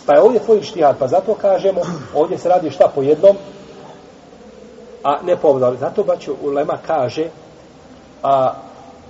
[0.07, 1.81] Pa je ovdje tvoj štihad, pa zato kažemo,
[2.15, 3.37] ovdje se radi šta po jednom,
[5.05, 5.79] a ne po ovdje.
[5.81, 7.29] Zato baću Ulema kaže,
[8.23, 8.55] a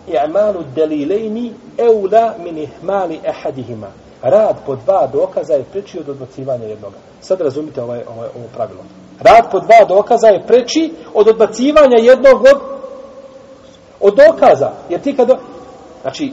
[0.06, 3.86] i'malu delilejni eula min ihmali ehadihima.
[4.22, 6.96] Rad po dva dokaza je preči od odbacivanja jednoga.
[7.20, 8.80] Sad razumite ovaj, ovaj, ovo pravilo.
[9.20, 12.60] Rad po dva dokaza je preči od odbacivanja jednog od,
[14.00, 14.70] od dokaza.
[14.88, 15.30] Jer ti kad...
[16.02, 16.32] Znači,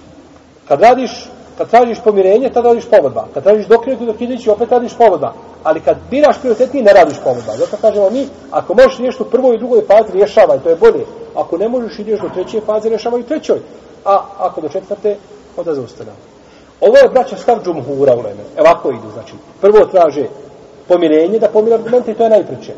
[0.67, 3.27] kad radiš, kad tražiš pomirenje, tad radiš povodba.
[3.33, 5.33] Kad tražiš dokrenuti dokidići, opet radiš povodba.
[5.63, 7.53] Ali kad biraš prioritetni, ne radiš povodba.
[7.57, 11.05] Zato kažemo mi, ako možeš nešto u prvoj i drugoj fazi, rješavaj, to je bolje.
[11.35, 13.59] Ako ne možeš, ideš do treće faze, rešavaj u trećoj.
[14.05, 15.17] A ako do četvrte,
[15.57, 16.17] onda zaustavljamo.
[16.81, 18.43] Ovo je braća stav džumhura u Leme.
[18.57, 19.33] Evako idu, znači.
[19.61, 20.25] Prvo traže
[20.87, 22.73] pomirenje da pomire argumente i to je najpreće.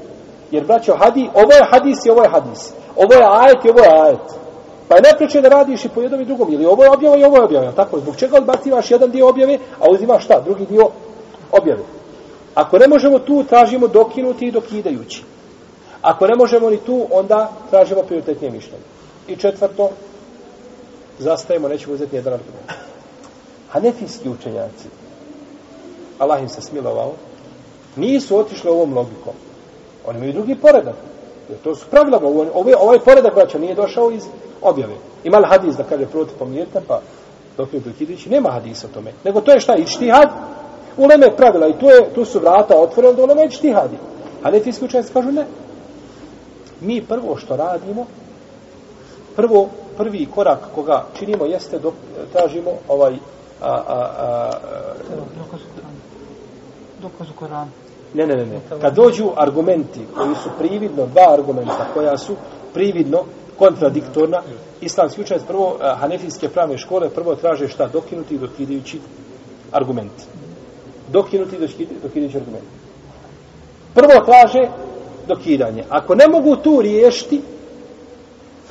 [0.52, 2.72] Jer braćo, hadi, ovo je hadis i ovo je hadis.
[2.96, 4.28] Ovo je ajet i ovo je ajet.
[4.88, 6.54] Pa je najpreće da radiš i po jednom i drugom.
[6.54, 7.72] Ili ovo je objava i ovo je objava.
[7.72, 10.42] Tako, zbog čega odbacivaš jedan dio objave, a uzimaš šta?
[10.46, 10.90] Drugi dio
[11.52, 11.84] objave.
[12.56, 15.24] Ako ne možemo tu, tražimo dokinuti i dokidajući.
[16.02, 18.84] Ako ne možemo ni tu, onda tražimo prioritetnije mišljenje.
[19.28, 19.90] I četvrto,
[21.20, 22.72] zastajemo, nećemo uzeti jedan argument.
[23.70, 24.88] Hanefijski učenjaci,
[26.20, 27.12] Allah im se smilovao,
[27.96, 29.34] nisu otišli ovom logikom.
[30.08, 30.96] Oni imaju drugi poredak.
[31.50, 32.22] Jer to su pravila,
[32.54, 34.24] ovaj, ovaj poredak, braćo, nije došao iz
[34.62, 34.94] objave.
[35.24, 37.02] Ima li hadis da kaže proti pomirta, pa
[37.58, 39.12] dok je dokidići, nema hadisa o tome.
[39.24, 40.30] Nego to je šta, ištihad,
[40.98, 43.98] uleme pravila i tu, je, tu su vrata otvorene da uleme ištihadi.
[44.44, 44.50] A
[44.82, 45.46] učenjaci kažu ne.
[46.82, 48.06] Mi prvo što radimo,
[49.36, 51.94] prvo, prvi korak koga činimo jeste dok
[52.34, 53.14] tražimo ovaj
[53.62, 54.52] a, a, a,
[57.02, 57.72] dokaz u Koranu.
[58.14, 58.60] Ne, ne, ne, ne.
[58.82, 62.36] Kad dođu argumenti koji su prividno, dva argumenta koja su
[62.74, 63.24] prividno
[63.60, 64.42] kontradiktorna,
[64.82, 67.88] islamski učenjac prvo, hanefijske pravne škole, prvo traže šta?
[67.88, 69.00] Dokinuti i dokidajući
[69.72, 70.12] argument.
[71.12, 72.66] Dokinuti i dokidajući argument.
[73.94, 74.70] Prvo traže
[75.28, 75.84] dokidanje.
[75.90, 77.42] Ako ne mogu tu riješiti,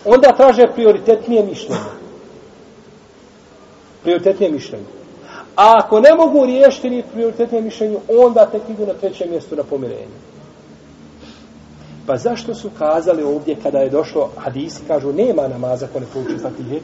[0.04, 1.80] onda traže prioritetnije mišljenje.
[4.02, 4.84] Prioritetnije mišljenje.
[5.56, 9.62] A ako ne mogu riješiti ni prioritetnije mišljenje, onda tek idu na trećem mjestu na
[9.62, 10.16] pomirenje.
[12.06, 16.38] Pa zašto su kazali ovdje kada je došlo hadisi, kažu nema namaza ko ne pouči
[16.42, 16.80] fatihe,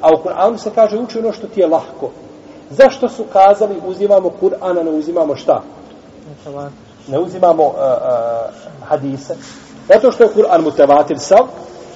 [0.00, 2.10] a u Kur'anu se kaže uči ono što ti je lahko.
[2.70, 5.62] Zašto su kazali uzimamo Kur'ana, ne uzimamo šta?
[7.08, 9.36] Ne uzimamo uh, uh, hadise.
[9.88, 11.46] Zato što je Kur'an mutevatir sav,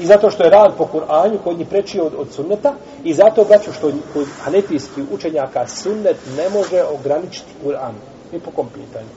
[0.00, 3.44] i zato što je rad po Kur'anju koji njih preči od, od sunneta i zato
[3.44, 7.92] braću što kod hanefijskih učenjaka sunnet ne može ograničiti Kur'an
[8.32, 9.08] ni po kom pitanju.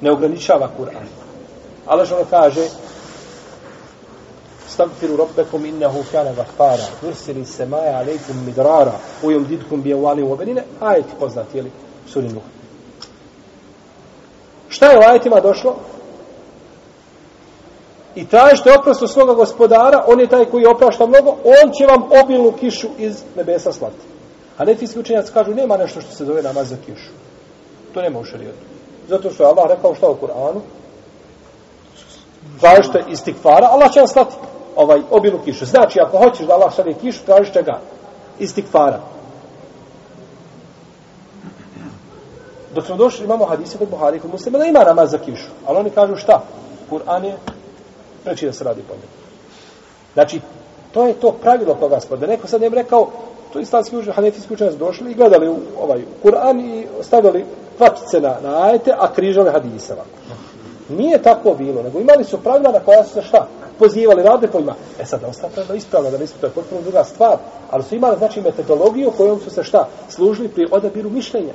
[0.00, 1.06] Ne ograničava Kur'an.
[1.86, 2.68] Ali što ono kaže
[4.68, 11.08] stagfiru rabbekum innehu kana gafara yursili semaja alejkum midrara ujom didkum bijevali u obenine ajeti
[11.18, 11.70] poznati jeli
[12.06, 12.42] suri Nuh
[14.78, 15.76] šta je u ajetima došlo
[18.14, 22.02] i tražite oprost od svoga gospodara, on je taj koji oprašta mnogo, on će vam
[22.22, 24.06] obilnu kišu iz nebesa slati.
[24.58, 27.10] A netijski učenjaci kažu, nema nešto što se zove namaz za kišu.
[27.94, 28.64] To nema u šarijetu.
[29.08, 30.60] Zato što je Allah rekao šta u Kur'anu,
[32.60, 34.34] tražite istikfara, Allah će vam slati
[34.76, 35.64] ovaj, obilnu kišu.
[35.64, 37.80] Znači, ako hoćeš da Allah šalje kišu, tražiš čega?
[38.38, 39.00] Istikfara.
[42.78, 45.48] Dok smo došli, imamo hadise kod Buhari, kod muslima, da ima namaz za kišu.
[45.66, 46.42] Ali oni kažu šta?
[46.90, 47.36] Kur'an je
[48.24, 49.12] preći da se radi po njemu.
[50.14, 50.40] Znači,
[50.92, 52.18] to je to pravilo koga spod.
[52.18, 53.08] Da neko sad ne bi rekao,
[53.52, 57.44] to islamski učenjaci, hanefijski učenjaci došli i gledali u ovaj Kur'an i stavili
[57.76, 60.08] kvačice na, na ajete, a križali hadise ovako.
[60.88, 63.46] Nije tako bilo, nego imali su pravila na koja su se šta?
[63.78, 64.74] Pozivali, rade po njima.
[65.00, 67.36] E sad, da ostane da ispravno, da nisu, to je potpuno druga stvar.
[67.70, 69.88] Ali su imali, znači, metodologiju kojom su se šta?
[70.08, 71.52] Služili pri odabiru mišljenja.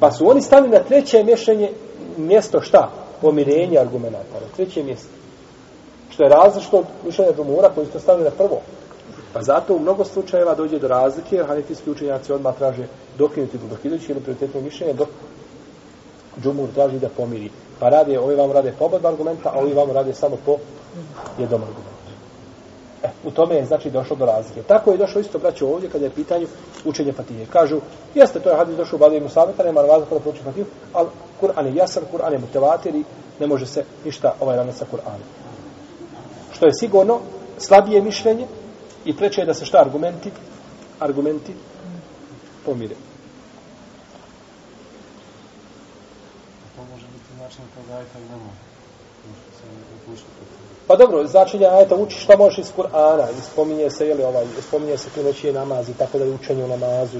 [0.00, 1.70] Pa su oni stali na treće mješanje,
[2.16, 2.90] mjesto šta?
[3.20, 5.08] Pomirenje argumenta, na treće mjesto.
[6.10, 8.60] Što je različno od mišljenja Džumura koji su stavili na prvo.
[9.32, 12.86] Pa zato u mnogo slučajeva dođe do razlike, jer hanefijski učenjaci odmah traže
[13.18, 15.08] dokinuti do dokinući ili prioritetno mišljenje, dok
[16.42, 17.50] Džumur traži da pomiri.
[17.78, 20.56] Pa rade, ovi vam rade po oba argumenta, a ovi vam rade samo po
[21.38, 21.99] jednom argumentu.
[23.02, 24.62] E, u tome je znači došlo do razlike.
[24.62, 26.46] Tako je došlo isto braćo ovdje kada je pitanje
[26.84, 27.46] učenje Fatihe.
[27.46, 27.80] Kažu,
[28.14, 31.08] jeste, to je hadis došao u Badi Musaveta, nema razlika da prouči Fatihu, ali
[31.40, 33.04] Kur'an je jasan, Kur'an je motivator i
[33.40, 35.28] ne može se ništa ovaj rana sa Kur'anom.
[36.52, 37.20] Što je sigurno
[37.58, 38.46] slabije mišljenje
[39.04, 40.30] i preče je da se šta argumenti
[41.00, 41.54] argumenti
[42.64, 42.94] pomire.
[46.76, 48.69] To može biti način toga ajta i ne može.
[50.90, 54.96] Pa dobro, značenje ajeta uči šta možeš iz Kur'ana, i spominje se, jeli, ovaj, spominje
[54.98, 57.18] se tu noći je namaz i tako da je učenje u namazu.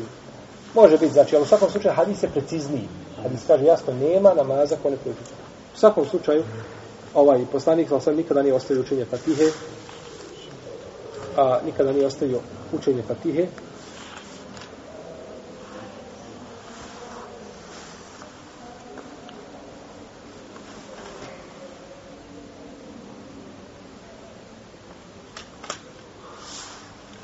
[0.74, 2.88] Može biti, znači, ali u svakom slučaju hadis je precizniji.
[3.22, 5.34] Hadis kaže jasno, nema namaza ko ne pročita.
[5.74, 6.44] U svakom slučaju,
[7.14, 9.50] ovaj poslanik sa sam nikada nije ostavio učenje Fatihe,
[11.36, 12.40] a nikada nije ostavio
[12.72, 13.46] učenje Fatihe,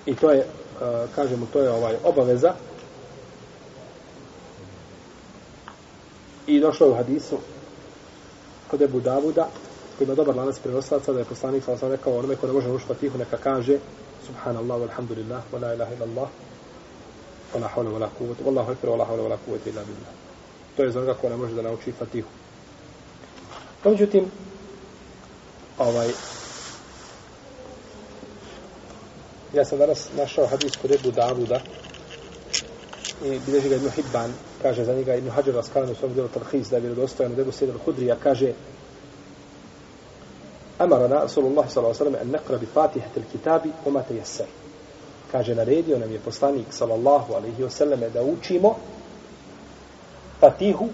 [0.06, 0.46] I to je, e,
[1.14, 2.54] kažemo, to je ovaj obaveza.
[6.46, 7.38] I došlo je u hadisu
[8.70, 9.48] kod Ebu Davuda,
[9.98, 12.70] koji ima dobar lanac prenoslaca, da je poslanik sa osam rekao onome ko ne može
[12.70, 13.78] ušpa tihu, neka kaže
[14.26, 16.28] Subhanallah, walhamdulillah, wa la ilaha illallah,
[17.54, 19.82] wa la hawla wa la kuvvete, wallahu ekber, wa la hawla wa la kuvvete illa
[19.84, 20.12] billah.
[20.76, 22.28] To je za onoga ko ne može da nauči fatihu.
[23.84, 24.24] No, međutim,
[25.78, 26.10] ovaj,
[29.56, 31.60] Ja sam danas našao hadis kod Ebu Davuda
[33.24, 34.32] i bilježi ga Ibn Hibban,
[34.62, 37.52] kaže za njega Ibn Hađar Raskalan u svom djelu Tarhis, da je vjerodostojan od Ebu
[37.52, 38.52] Sejda Hudrija, kaže
[40.78, 42.06] Amarana Rasulullah s.a.v.
[42.22, 44.46] en nekra bi fatihati kitabi umate jeser.
[45.32, 48.76] Kaže, naredio nam je poslanik sallallahu alaihi wa sallam da učimo
[50.40, 50.88] fatihu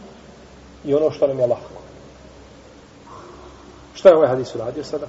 [0.84, 1.82] i ono što nam je lahko.
[3.94, 5.06] Šta je ovaj hadis uradio sada?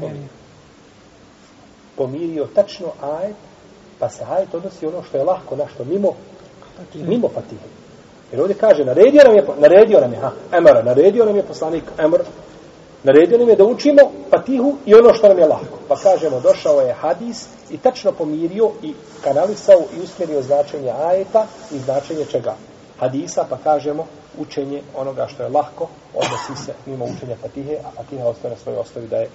[0.00, 0.45] Pomirio
[1.96, 3.36] pomirio tačno ajet,
[3.98, 6.12] pa se ajet odnosi ono što je lahko, našto mimo,
[6.94, 7.66] mimo fatihe.
[8.32, 11.84] Jer ovdje kaže, naredio nam je, naredio nam je, ha, emara, naredio nam je poslanik,
[11.98, 12.20] emar,
[13.04, 15.78] naredio nam je da učimo fatihu i ono što nam je lahko.
[15.88, 18.94] Pa kažemo, došao je hadis i tačno pomirio i
[19.24, 22.54] kanalisao i usmjerio značenje ajeta i značenje čega?
[22.98, 24.06] Hadisa, pa kažemo,
[24.38, 28.78] učenje onoga što je lahko, odnosi se mimo učenja fatihe, a fatiha ostaje na svojoj
[28.78, 29.28] osnovi da je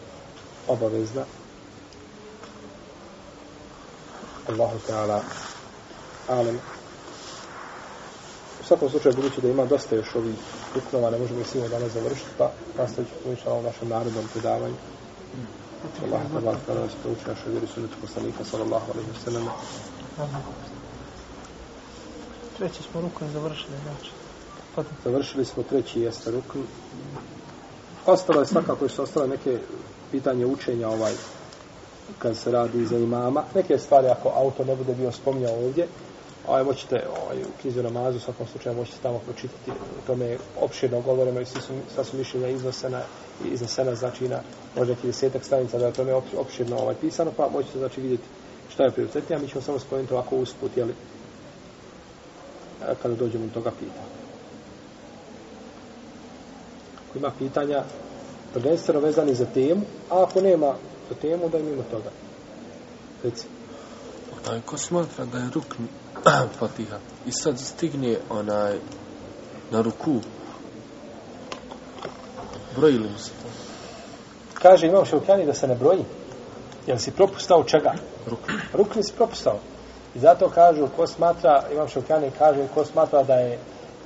[0.68, 1.24] obavezna
[4.50, 5.22] Allahu Teala
[6.28, 6.60] alem.
[8.62, 10.36] U svakom slučaju, budući da ima dosta još ovih
[10.76, 14.76] ruknova, ne možemo svima danas završiti, pa nastavit ću pomišljati na našem narodnom predavanju.
[16.04, 19.48] Allah te Allah te Allah te uči našoj vjeri sunnetu poslanika sallallahu alaihi wa sallam.
[22.58, 24.12] Treći smo rukun završili, znači.
[25.04, 26.64] Završili smo treći jeste rukun.
[28.06, 29.60] Ostalo je svakako što ostalo neke
[30.12, 31.14] pitanje učenja ovaj
[32.20, 33.44] kad se radi za imama.
[33.56, 35.88] Neke stvari, ako auto ne bude bio spominjao ovdje,
[36.48, 39.72] ovaj, moćete ovaj, u knjizu namazu, u svakom slučaju možete tamo pročitati.
[39.72, 43.02] o tome je opširno govoreno i svi su, sva su mišljenja iznosena,
[43.52, 44.40] iznesena, znači na
[44.76, 48.24] možda neki desetak stranica da je tome opširno ovaj, pisano, pa možete znači vidjeti
[48.74, 50.94] šta je prioritetnije, a mi ćemo samo spomenuti ovako usput, jeli,
[53.02, 54.08] kada dođemo do toga pitanja.
[57.10, 57.84] Ako ima pitanja,
[58.54, 60.76] prvenstveno vezani za temu, a ako nema
[61.12, 62.10] za temu, da je mimo toga.
[63.24, 63.48] Reci.
[64.50, 65.84] A ko smatra da je rukn
[66.60, 66.98] Fatiha
[67.28, 68.78] i sad stigne onaj
[69.72, 70.20] na ruku
[72.76, 73.50] broji li mu se to?
[74.54, 76.06] Kaže imam šeukjani da se ne broji.
[76.88, 77.94] Jel si propustao čega?
[78.28, 78.52] Rukn.
[78.74, 79.60] Rukn si propustao.
[80.16, 83.60] I zato kažu, ko smatra, imam šeukjani kaže, ko smatra da je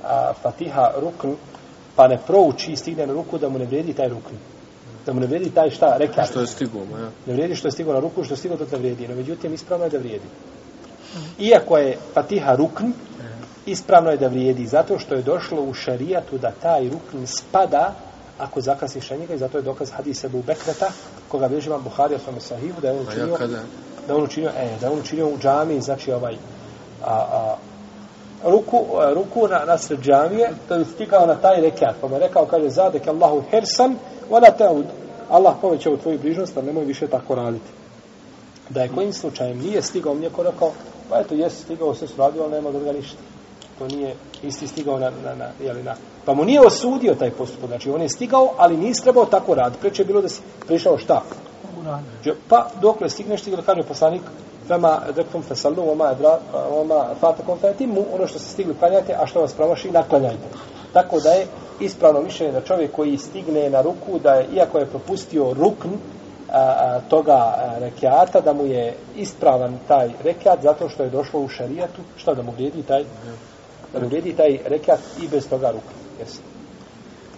[0.04, 1.34] a, Fatiha rukn,
[1.96, 4.36] pa ne prouči i stigne na ruku, da mu ne vredi taj rukn
[5.06, 6.24] da mu ne vrijedi taj šta, reka.
[6.24, 7.10] Što je stiglo, ja.
[7.26, 9.08] Ne vrijedi što je stiglo na ruku, što je stiglo, to ne vrijedi.
[9.08, 10.26] No, međutim, ispravno je da vrijedi.
[11.38, 12.84] Iako je Fatiha rukn,
[13.66, 17.94] ispravno je da vrijedi, zato što je došlo u šarijatu da taj rukn spada
[18.38, 20.90] ako zakasiš njega i zato je dokaz hadisa Abu Bekreta,
[21.28, 23.62] koga bilježi vam Buhari o svome sahivu, da je on učinio, ja
[24.08, 26.34] da on učinio, e, da on učinio u džami, znači ovaj,
[27.04, 27.56] a, a,
[28.44, 28.84] ruku,
[29.14, 32.46] ruku na, na sred džamije, da je stigao na taj rekat, pa mu je rekao,
[32.46, 33.96] kaže, zadek Allahu hersan,
[34.30, 34.86] Vala teud,
[35.30, 37.70] Allah poveća u tvoju bližnost, a nemoj više tako raditi.
[38.70, 40.72] Da je kojim slučajem nije stigao, mi je rekao,
[41.10, 43.18] pa eto, jesi stigao, sve su radio, ali nema druga ništa.
[43.78, 45.94] To nije isti stigao na, na, na, jeli, na...
[46.24, 47.68] Pa mu nije osudio taj postupak.
[47.68, 49.76] Znači, on je stigao, ali nisi trebao tako rad.
[49.80, 51.22] Preče je bilo da si prišao šta?
[52.48, 54.22] Pa, dok ne stigneš, ti da kaže poslanik,
[54.68, 56.38] Fema dektum fesallu, oma, edra,
[56.70, 60.48] oma fatakum fetimu, ono što se stigli klanjate, a što vas promaši, naklanjajte.
[60.92, 61.46] Tako da je
[61.80, 65.88] ispravno mišljenje da čovjek koji stigne na ruku, da je, iako je propustio rukn
[66.52, 71.40] a, a, toga a, rekiata, da mu je ispravan taj rekiat, zato što je došlo
[71.40, 73.04] u šarijatu, što da mu vrijedi taj,
[73.92, 75.94] da mu vrijedi taj rekiat i bez toga ruka.
[76.18, 76.40] Jesi.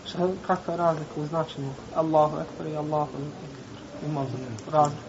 [0.07, 4.11] Šta, kakva je razlika u značenju Allahu ekber i Allahu ekber?
[4.11, 4.25] Ima
[4.73, 5.08] razlika.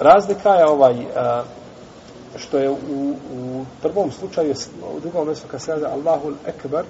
[0.00, 1.42] Razlika je ovaj a,
[2.36, 2.74] što je u,
[3.34, 4.54] u prvom slučaju,
[4.96, 6.84] u drugom mjestu kad se kaže Allahul Ekber,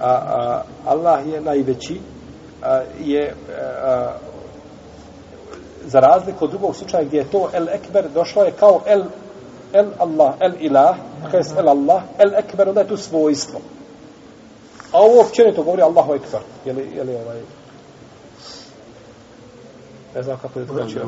[0.00, 2.00] a, a, Allah je najveći,
[2.62, 3.34] a, je
[3.82, 4.12] a,
[5.86, 9.02] za razliku od drugog slučaja gdje je to El Ekber došlo je kao El,
[9.72, 13.60] El Allah, El Ilah, kada je El Allah, El Ekber, onda je tu svojstvo.
[14.92, 16.40] A ovo općenito govori Allahu Ekber.
[16.64, 17.57] Je li, je li ovaj...
[20.14, 20.98] Ne znam kako je to znači.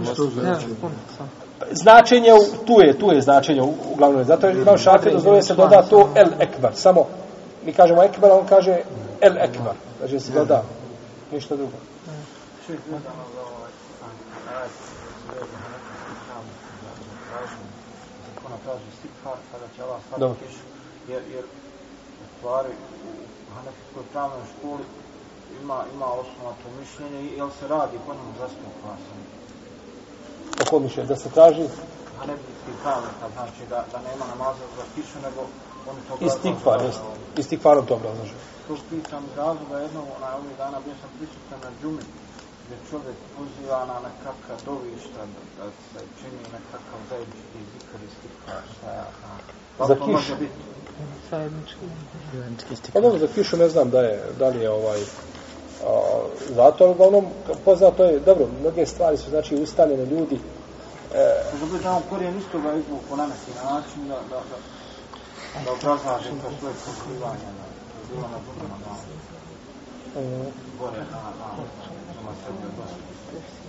[1.72, 4.24] Značenje, u- tu je, tu je značenje u- uglavnom.
[4.24, 6.70] Zato je imam šafir, dozvolio se doda to El Ekber.
[6.74, 7.07] Samo,
[7.64, 8.78] mi kažemo Ekber, a on kaže
[9.20, 9.72] El Ekber.
[9.98, 10.62] Znači se doda,
[11.32, 11.72] ništa drugo.
[20.18, 20.36] Dobro.
[21.09, 24.82] jer, jer u stvari u Hanefijskoj pravnoj školi
[25.62, 29.18] ima, ima osnova to mišljenje, i jel se radi po njemu zastupa sam.
[30.59, 31.66] Tako mišlje, da se traži
[32.18, 35.40] Hanefijski pravnika, znači da, da nema namaza za kišu, nego
[35.90, 37.01] oni to istikfar, jest.
[37.42, 38.34] Istikfarom to obrazlaže.
[38.68, 42.05] To pitam iz razloga jednog, onaj ovih dana bio sam prisutan na džumi,
[42.62, 48.62] gdje čovjek poziva na nekakva dovišta, da, da se čini nekakav zajednički zikr i stikar,
[48.74, 49.38] šta ja znam.
[49.80, 50.11] Li Za kišu?
[50.16, 50.61] može biti?
[51.30, 52.92] Zajednički.
[52.92, 55.30] Pa dobro, za kišu ne znam da je, da li je ovaj, a,
[56.55, 57.26] zato, uglavnom,
[57.64, 60.39] poznato je, dobro, mnoge stvari su, znači, ustaljene ljudi,
[61.14, 61.35] e,
[61.83, 64.57] da on korijen istoga izvuku na neki način, da, da, da,
[65.64, 67.64] da obrazlaže to svoje pozivanje, da
[67.99, 68.70] je bilo na drugom
[70.14, 71.49] na mm, gore, na, na,
[72.26, 72.97] na sebe, dosta,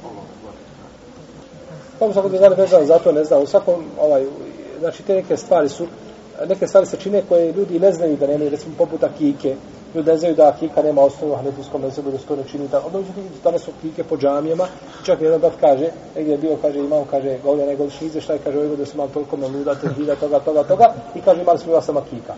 [0.03, 0.57] ovo gore.
[1.99, 3.43] Pa u svakom slučaju ne znam, zato ne znam.
[3.43, 4.25] U svakom, ovaj,
[4.79, 5.87] znači te neke stvari su,
[6.47, 9.55] neke stvari se čine koje ljudi ne znaju da nemaju, recimo poput akike.
[9.95, 12.67] Ljudi ne znaju da akika nema osnovu u hanefijskom mesebu, da se to ne čini.
[12.67, 14.67] Da, onda ljudi danas su akike po džamijama.
[15.05, 18.75] Čak jedan brat kaže, negdje je bio, kaže, imam, kaže, govlja najgodišnji izveštaj, kaže, ovo
[18.75, 21.97] da su imali toliko meluda, težvida, toga, toga, toga, i kaže, imali smo ja sam
[21.97, 22.33] akika.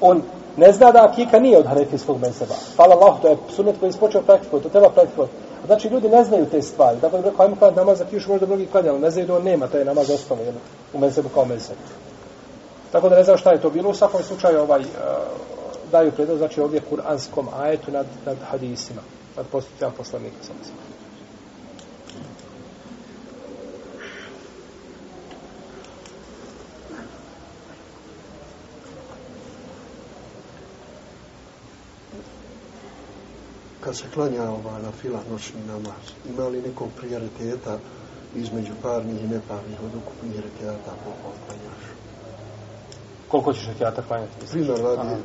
[0.00, 0.22] On
[0.56, 2.54] ne zna da akika nije od hanefijskog mezheba.
[2.76, 5.32] Hvala Allah, to je sunet koji je ispočeo praktikovati, to treba praktikovati.
[5.66, 7.00] Znači, ljudi ne znaju te stvari.
[7.00, 9.42] Tako da rekao, ajmo klanjati namaz za kišu, možda mnogi klanjali, ne znaju da on
[9.42, 10.40] nema, to je namaz osnovu
[10.92, 11.76] u mezhebu kao mezheb.
[12.92, 13.90] Tako da ne znam šta je to bilo.
[13.90, 14.86] U svakom slučaju ovaj, uh,
[15.92, 19.00] daju predlog, znači ovdje kuranskom ajetu nad, nad hadisima,
[19.36, 20.36] nad postupcima poslanika.
[20.42, 20.56] Sam.
[33.80, 37.78] Kad se klanja ova na fila noćni namaz, ima li nekog prioriteta
[38.34, 41.82] između parnih i neparnih od ukupnih rekiata koliko klanjaš?
[43.28, 44.46] Koliko ćeš rekiata klanjati?
[44.50, 45.16] Primjer radi,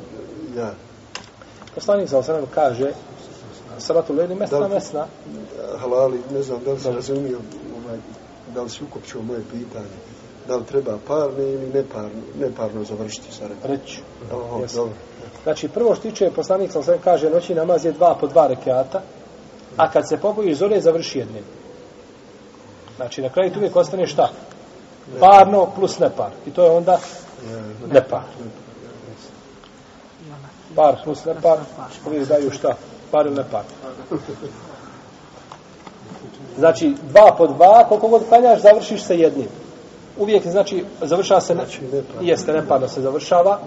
[0.58, 0.70] Ja,
[1.74, 2.92] Poslanik sa osrem kaže,
[3.78, 5.06] salatu lejli mesna, Da li- mesna.
[5.78, 7.38] halali, ne znam da li se razumio,
[7.76, 7.98] ovaj,
[8.54, 9.96] da li si ukopčio moje pitanje,
[10.48, 13.70] da li treba parne ili neparno, neparno završiti sa rekiatom?
[13.70, 14.00] Reći.
[14.74, 14.92] Dobro.
[15.42, 19.02] Znači, prvo što tiče poslanik sam sve kaže, noći namaz je dva po dva rekiata,
[19.76, 21.44] a kad se poboji zore, završi jednim.
[22.96, 24.28] Znači, na kraju tu uvijek ostane šta?
[25.20, 26.30] Parno plus nepar.
[26.46, 28.22] I to je onda Ja, nepar.
[30.76, 31.58] Par plus nepar,
[32.06, 32.74] uvijek daju šta?
[33.10, 33.62] Par ili nepar.
[36.58, 39.48] Znači, dva po dva, koliko god klanjaš, završiš sa jednim.
[40.18, 42.22] Uvijek, znači, završava se, ne, Znači, nepar.
[42.22, 43.58] jeste, neparno se završava.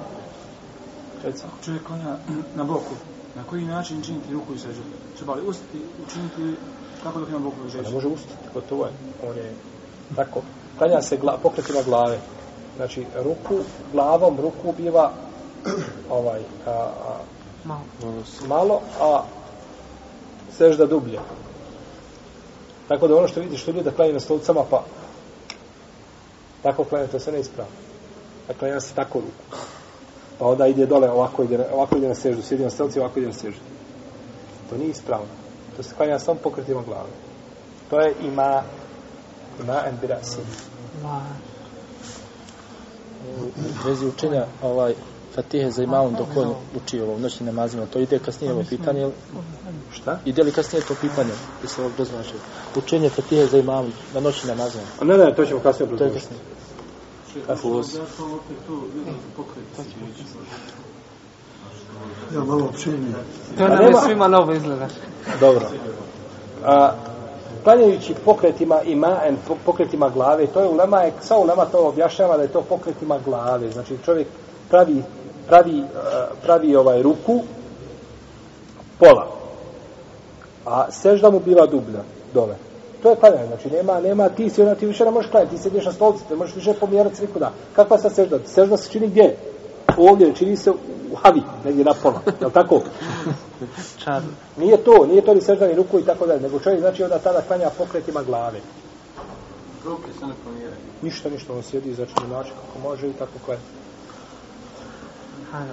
[1.23, 1.43] Reci.
[1.47, 2.15] Ako čovjek klanja
[2.55, 2.95] na boku,
[3.35, 4.81] na koji način činiti ruku i sežu?
[5.17, 6.59] Treba li ustati, učiniti
[7.03, 7.93] kako dok ima boku Ne ležeći?
[7.93, 8.91] može ustati, gotovo je.
[9.29, 9.53] On je
[10.15, 10.41] tako.
[10.77, 12.19] Klanja se gla, pokretima glave.
[12.77, 15.11] Znači, ruku, glavom ruku biva
[16.09, 17.17] ovaj, a, a,
[17.63, 17.81] Malo.
[18.47, 19.23] malo, a
[20.57, 21.19] sežda dublje.
[22.87, 24.83] Tako da ono što vidiš, što ljudi da klanjaju na stolicama, pa
[26.63, 27.73] tako klanja, to se ne ispravno.
[28.47, 29.57] Da klanja se tako ruku.
[30.39, 33.27] Pa onda ide dole, ovako ide, ovako ide na seždu, sjedi na stolici, ovako ide
[33.27, 33.61] na seždu.
[34.69, 35.27] To nije ispravno.
[35.77, 37.09] To se klanja samo pokretima glave.
[37.89, 38.63] To je ima
[39.63, 40.37] ima en birasi.
[41.03, 41.21] La.
[43.41, 44.93] U vezi učenja ovaj
[45.35, 47.85] Fatihe za imamom dok on uči ovo noćnim namazima.
[47.85, 49.09] To ide kasnije ovo pitanje.
[49.91, 50.19] Šta?
[50.25, 51.31] Ide li kasnije to pitanje?
[51.61, 52.33] Da se ovo doznače.
[52.75, 54.83] Učenje Fatihe za imamom na noćnim namazima.
[55.01, 56.35] A ne, ne, to ćemo kasnije To je obrazložiti.
[57.47, 57.81] kasnije.
[62.33, 63.13] Ja malo opširnije.
[63.57, 64.87] To nam je nema- svima novo izgleda.
[65.39, 65.69] Dobro.
[66.65, 66.91] A,
[67.63, 72.43] klanjajući pokretima imaen, po- pokretima glave, to je ulema, je, sva ulema to objašnjava da
[72.43, 73.71] je to pokretima glave.
[73.71, 74.27] Znači čovjek
[74.69, 75.03] pravi,
[75.47, 75.87] pravi, uh,
[76.43, 77.41] pravi ovaj ruku
[78.99, 79.27] pola.
[80.65, 82.55] A sežda mu biva dublja dole.
[83.03, 85.61] To je klanjanje, znači nema, nema ti si, ona ti više ne možeš klanjati, ti
[85.61, 87.51] sediš na stolici, ne možeš više pomjerati sliku da.
[87.75, 88.39] Kakva sad sežda?
[88.45, 89.35] Sežda se čini gdje?
[89.97, 90.71] Ovdje, čini se
[91.11, 92.81] u havi, negdje na pola, je li tako?
[94.57, 97.19] Nije to, nije to ni sežda ni ruku i tako dalje, nego čovjek znači onda
[97.19, 98.59] tada klanja pokretima glave.
[99.85, 100.81] Ruke se ne pomjeraju.
[101.01, 103.61] Ništa, ništa, on sjedi znači na način kako može i tako klanja.
[105.51, 105.71] Hajde,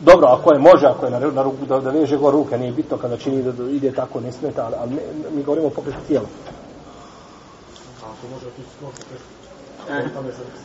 [0.00, 2.72] Dobro, ako je može, ako je na, na ruku, da, da veže go ruke, nije
[2.72, 5.70] bitno kada čini da, da ide tako, ne smeta, ali, ali ne, mi govorimo o
[5.70, 6.26] pokretu tijela.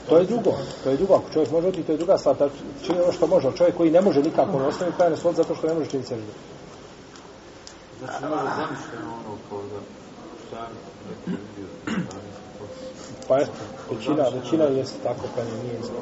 [0.10, 0.52] To je drugo,
[0.84, 1.14] to je drugo.
[1.14, 2.36] Ako čovjek može otići, to je druga stvar.
[2.36, 2.50] Ta
[2.86, 3.52] čini ono što može.
[3.58, 6.10] Čovjek koji ne može nikako ne ostavi klanja na svod zato što ne može činiti
[6.10, 6.32] seždu.
[8.00, 9.80] Znači, ne može zamišljeno ono kao da
[10.48, 10.68] šta
[11.28, 11.62] neki.
[13.28, 13.52] Pa eto,
[13.92, 15.94] većina, većina jeste tako klanja, nije isto.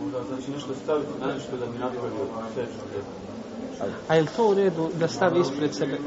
[0.00, 2.80] Možda znači nešto staviti na nešto da mi napravio seču.
[4.08, 5.98] A je li to u redu da stavi ispred sebe?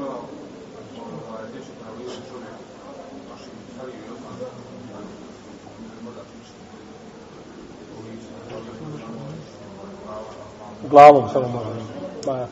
[10.90, 11.80] Glavom samo može.
[12.26, 12.46] Ma,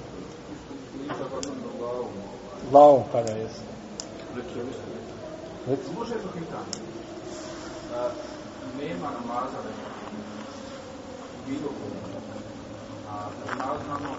[2.70, 3.34] glavom kada.
[3.34, 3.60] Reci.
[5.98, 6.90] Može to pitanje.
[8.78, 9.89] Nema namaza da je
[11.46, 12.00] bilo koga.
[13.10, 14.10] A namazano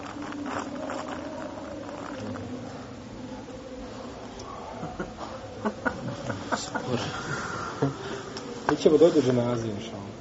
[8.70, 10.12] Mi ćemo doći do dženaze, inša Allah.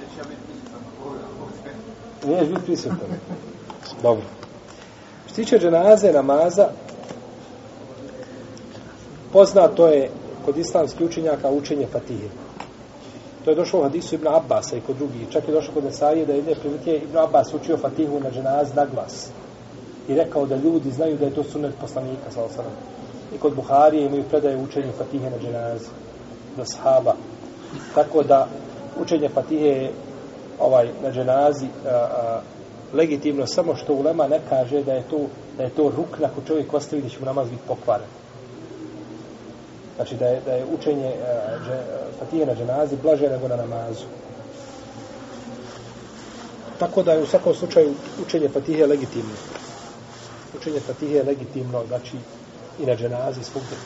[0.00, 1.20] neće ja biti prisutan na koga.
[2.26, 3.08] Niješ biti prisutan.
[4.02, 4.24] Dobro.
[5.26, 6.68] Što tiče dženaze, namaza,
[9.32, 10.10] poznato je
[10.44, 12.28] kod islamskih učenjaka učenje Fatihe.
[13.44, 15.28] To je došlo u hadisu Ibn Abbasa i kod drugih.
[15.30, 18.86] Čak je došlo kod Nesaije da jedne prilike Ibn Abbas učio Fatihu na dženaz na
[18.86, 19.30] glas.
[20.08, 22.64] I rekao da ljudi znaju da je to sunet poslanika, sa osam.
[23.34, 25.80] I kod Buharije imaju predaje učenje Fatihe na dženaz
[26.56, 27.14] do sahaba.
[27.94, 28.48] Tako da
[29.00, 29.90] učenje Fatihe
[30.60, 32.40] ovaj na dženazi a, a,
[32.92, 35.18] legitimno samo što ulema ne kaže da je to
[35.56, 38.06] da je to ruk ako čovjek ostavi da će mu namaz biti pokvaren.
[39.98, 41.58] Znači da je, da je učenje a,
[42.30, 44.04] dže, na dženazi blaže nego na namazu.
[46.78, 49.34] Tako da je u svakom slučaju učenje Fatihe legitimno.
[50.56, 52.16] Učenje Fatihe je legitimno, znači
[52.78, 53.76] i na dženazi svugdje.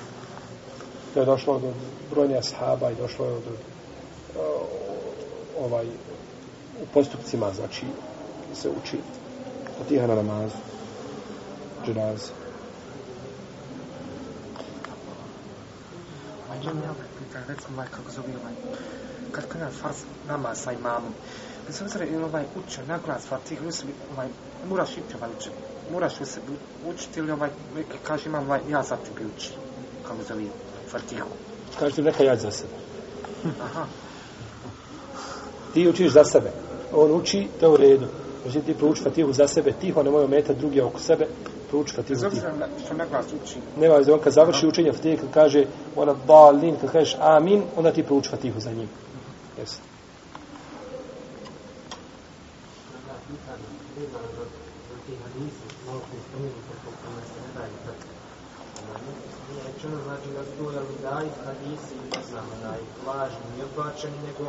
[1.15, 1.73] To je došlo do
[2.11, 4.45] brojne ashaba i došlo je do e,
[5.65, 5.87] ovaj
[6.83, 7.87] u postupcima, znači
[8.55, 8.97] se uči
[9.79, 10.57] Fatiha na namazu,
[11.87, 12.42] dženazi.
[16.53, 18.55] Ovaj, imam ja pitanje, recimo, ovaj, kako zove ovaj,
[19.33, 19.97] kad kada farz
[20.29, 21.13] namaz sa imamom,
[21.67, 24.29] bez obzira ili ovaj uče na glas Fatiha, ili sebi, ovaj,
[24.69, 25.51] moraš ići ovaj uče,
[25.93, 26.53] moraš u sebi
[26.87, 29.51] učiti ili ovaj, neki kaže imam ovaj, ja sad ću ga uči,
[30.03, 30.45] kako zove
[30.91, 31.29] Fatihu.
[31.79, 32.73] Kažete neka ja za sebe.
[33.63, 33.87] Aha,
[35.75, 36.51] Ti učiš za sebe.
[36.93, 38.07] On uči, to je u redu.
[38.43, 41.27] Znači ti prouči Fatihu za sebe, tiho, nemoj ometati drugi oko sebe,
[41.73, 42.27] prouči tiho.
[42.27, 43.57] obzira na, što na glas uči.
[43.81, 45.65] Nema veze, on kad završi učenje Fatihe, kad kaže
[45.97, 48.89] ona dalin, kad kažeš amin, onda ti prouči Fatihu za njim.
[49.59, 49.81] Jesi.
[59.67, 60.65] rečeno znači da su to
[61.45, 64.45] hadisi ne znam onaj lažni i odbačeni nego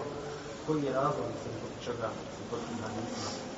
[0.67, 3.52] koji je razlog zbog čega se hadisima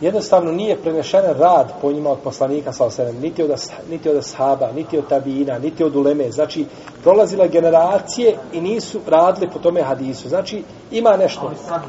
[0.00, 3.50] Jednostavno nije prenešen rad po njima od poslanika sa osrem, niti od,
[3.90, 6.30] niti od ashaba, niti od tabina, niti od uleme.
[6.30, 6.66] Znači,
[7.02, 10.28] prolazila je generacije i nisu radili po tome hadisu.
[10.28, 11.52] Znači, ima nešto.
[11.66, 11.86] znači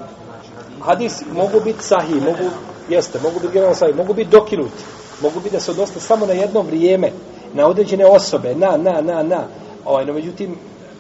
[0.82, 2.50] Hadis mogu biti sahih, mogu,
[2.90, 4.84] jeste, mogu biti generalno sahih, mogu biti dokinuti.
[5.22, 7.12] Mogu biti da se odnoste samo na jedno vrijeme,
[7.54, 9.44] na određene osobe, na, na, na, na.
[9.86, 10.56] Ovaj, no, međutim,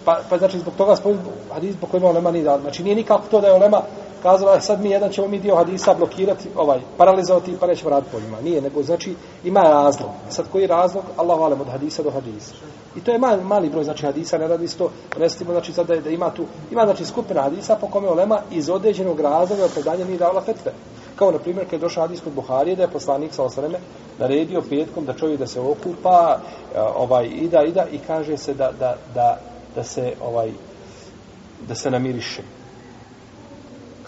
[0.05, 2.43] pa, pa znači zbog toga spomenuti hadis zbog kojima olema nije.
[2.61, 3.81] Znači nije nikako to da je olema
[4.23, 8.19] kazala sad mi jedan ćemo mi dio hadisa blokirati, ovaj, paralizovati pa nećemo raditi po
[8.19, 8.41] njima.
[8.41, 10.09] Nije, nego znači ima razlog.
[10.29, 11.03] Sad koji je razlog?
[11.17, 12.53] Allahu alem od hadisa do hadisa.
[12.95, 15.93] I to je mali, mali broj znači hadisa, ne radi isto, restimo, znači sad da,
[15.93, 20.05] je- da ima tu, ima znači skupina hadisa po kome olema iz određenog razloga predanja
[20.05, 20.71] nije davala fetve.
[21.15, 23.79] Kao na primjer kad je došao hadis kod Buharije da je poslanik sa osreme
[24.19, 26.39] naredio petkom da čovjek da se okupa,
[26.95, 29.37] ovaj, i da, i da, i kaže se da da da
[29.75, 30.51] da se ovaj
[31.67, 32.41] da se namiriše.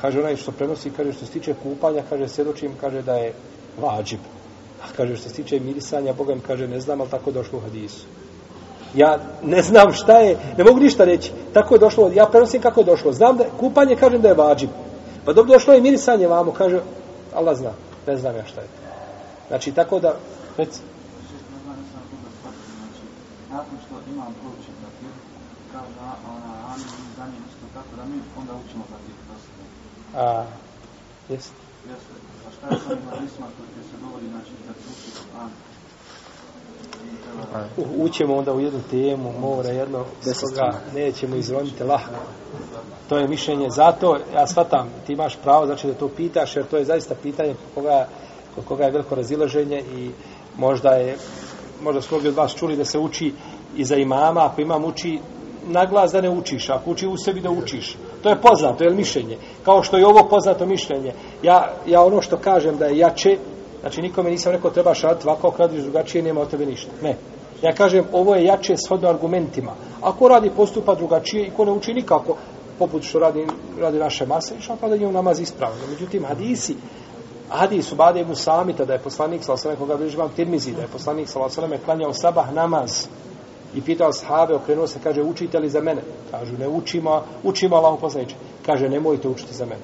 [0.02, 3.34] Kaže onaj što prenosi, kaže što se tiče kupanja, kaže svjedočim, kaže da je
[3.82, 4.20] vađib.
[4.84, 7.62] A kaže što se tiče mirisanja, Boga mi kaže ne znam, ali tako došlo u
[7.62, 8.06] hadisu.
[8.96, 11.32] Ja ne znam šta je, ne mogu ništa reći.
[11.54, 13.12] Tako je došlo, ja prenosim kako je došlo.
[13.12, 14.70] Znam da kupanje kažem da je vađib.
[15.26, 16.80] Pa dobro došlo je i mirisanje vamo, kaže
[17.34, 17.72] Allah zna.
[18.08, 18.68] Ne znam ja šta je.
[19.48, 20.16] Znači tako da
[20.58, 20.82] reci,
[23.52, 25.14] Nakon što imam proučen znači, papir,
[25.72, 26.88] kao da ona Amin
[27.18, 29.11] za njim isto tako da mi onda učimo papir
[30.16, 30.44] a
[31.30, 31.54] jest.
[31.90, 32.14] Jeste.
[32.48, 35.50] A šta je sa hadisma koji se govori, znači da se uči Kur'an?
[37.98, 42.20] Ućemo onda u jednu temu, mora jedno, bez koga nećemo izroniti lahko.
[43.10, 46.78] To je mišljenje, zato ja shvatam, ti imaš pravo, znači da to pitaš, jer to
[46.78, 48.08] je zaista pitanje koga,
[48.56, 50.12] kod koga je veliko razilaženje i
[50.58, 51.18] možda je,
[51.84, 53.34] možda su mnogi od vas čuli da se uči
[53.76, 55.20] i za imama, ako imam uči
[55.68, 57.98] na glas da ne učiš, ako uči u sebi da učiš.
[58.24, 59.38] To je poznato, je li mišljenje?
[59.66, 61.14] Kao što je ovo poznato mišljenje.
[61.44, 63.38] Ja, ja ono što kažem da je jače,
[63.82, 66.92] znači nikome nisam rekao trebaš raditi ovako, ako radiš drugačije, nema od tebe ništa.
[67.02, 67.16] Ne.
[67.62, 69.72] Ja kažem, ovo je jače shodno argumentima.
[70.02, 72.36] Ako radi postupa drugačije i ko ne uči nikako,
[72.80, 73.48] poput što radi,
[73.80, 75.88] radi naše mase, išao pa da njemu namaz ispravno.
[75.90, 76.76] Međutim, hadisi,
[77.50, 80.82] hadis u Bade ibn Samita, da je poslanik, sal sveme, koga bliži vam Tirmizi, da
[80.82, 83.08] je poslanik, sal sveme, klanjao sabah namaz
[83.76, 86.02] i pitao sahabe, okrenuo se, kaže, učite li za mene?
[86.32, 88.36] Kažu, ne učimo, učimo Allahu poslaniče.
[88.66, 89.82] Kaže, nemojte učiti za mene.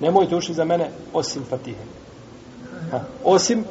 [0.00, 1.84] Nemojte učiti za mene, osim Fatihe.
[2.90, 3.64] Ha, osim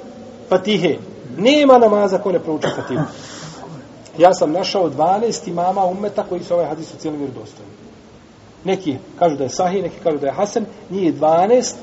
[0.50, 0.98] Fatihe.
[1.38, 3.04] Nema namaza ko ne prouči Fatihu.
[4.18, 7.72] Ja sam našao 12 imama ummeta koji su ovaj hadis u cijelom vjerodostojni.
[8.64, 11.74] Neki kažu da je sahih, neki kažu da je hasan, njih 12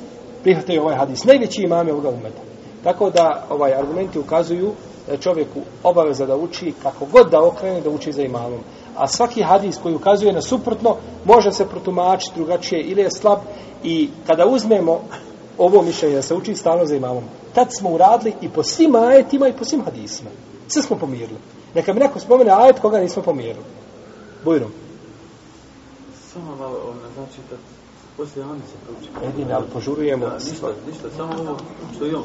[0.43, 1.25] prihvataju ovaj hadis.
[1.25, 2.41] Najveći imam je ovoga ummeta.
[2.85, 4.73] Tako da ovaj argumenti ukazuju
[5.07, 8.61] da je čovjeku obaveza da uči kako god da okrene da uči za imamom.
[8.97, 13.39] A svaki hadis koji ukazuje na suprotno može se protumačiti drugačije ili je slab
[13.85, 15.01] i kada uzmemo
[15.59, 17.25] ovo mišljenje da se uči stalno za imamom,
[17.55, 20.31] tad smo uradili i po svim ajetima i po svim hadisima.
[20.69, 21.39] Sve smo pomirili.
[21.75, 23.65] Neka mi neko spomene ajet koga nismo pomirili.
[24.45, 24.73] Bujrom.
[26.33, 27.57] Samo malo, ono, znači da
[28.23, 29.27] poslije Ani se prouči.
[29.27, 30.27] Jedine, ali požurujemo.
[30.27, 31.57] Da, ništa, ništa, samo ovo
[31.97, 32.23] što imam.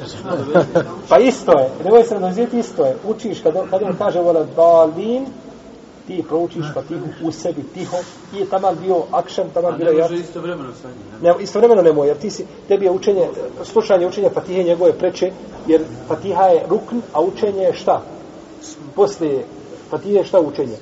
[1.09, 2.95] Pa isto je, nemoj se razvijeti, isto je.
[3.07, 5.25] Učiš, kad on, kad on kaže vola dalin,
[6.07, 7.97] ti proučiš fatihu u sebi tiho
[8.35, 10.11] i je taman bio akšan, taman A bilo ne jač.
[10.11, 11.29] može istovremeno sa njim, ne?
[11.29, 13.27] Ne, istovremeno nemoj, jer ti si, tebi je učenje,
[13.63, 15.31] slušanje učenja Fatihe njegove preče,
[15.67, 18.01] jer Fatiha je rukn, a učenje je šta?
[18.95, 19.45] Poslije
[19.89, 20.77] Fatihe je šta učenje?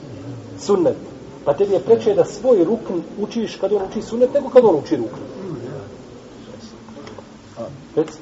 [0.60, 1.15] Sunnet.
[1.46, 4.76] Pa tebi je preče da svoj rukn učiš kad on uči sunnet, nego kad on
[4.76, 5.22] uči rukn.
[7.96, 8.18] Reci.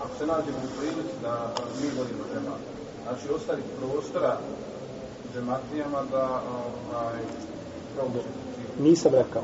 [0.00, 1.52] Ako se nađemo u prilici da
[1.82, 2.60] mi vodimo džemat,
[3.02, 4.38] znači ostaviti prostora
[5.34, 6.42] džematijama da
[6.94, 7.20] ovaj,
[7.96, 8.28] prouče
[8.78, 9.42] Nisam rekao.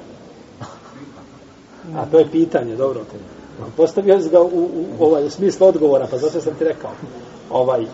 [1.96, 3.04] A to je pitanje, dobro.
[3.76, 6.90] Postavio si ga u, u, u, ovaj, u smislu odgovora, pa zato sam ti rekao.
[7.50, 7.86] Ovaj,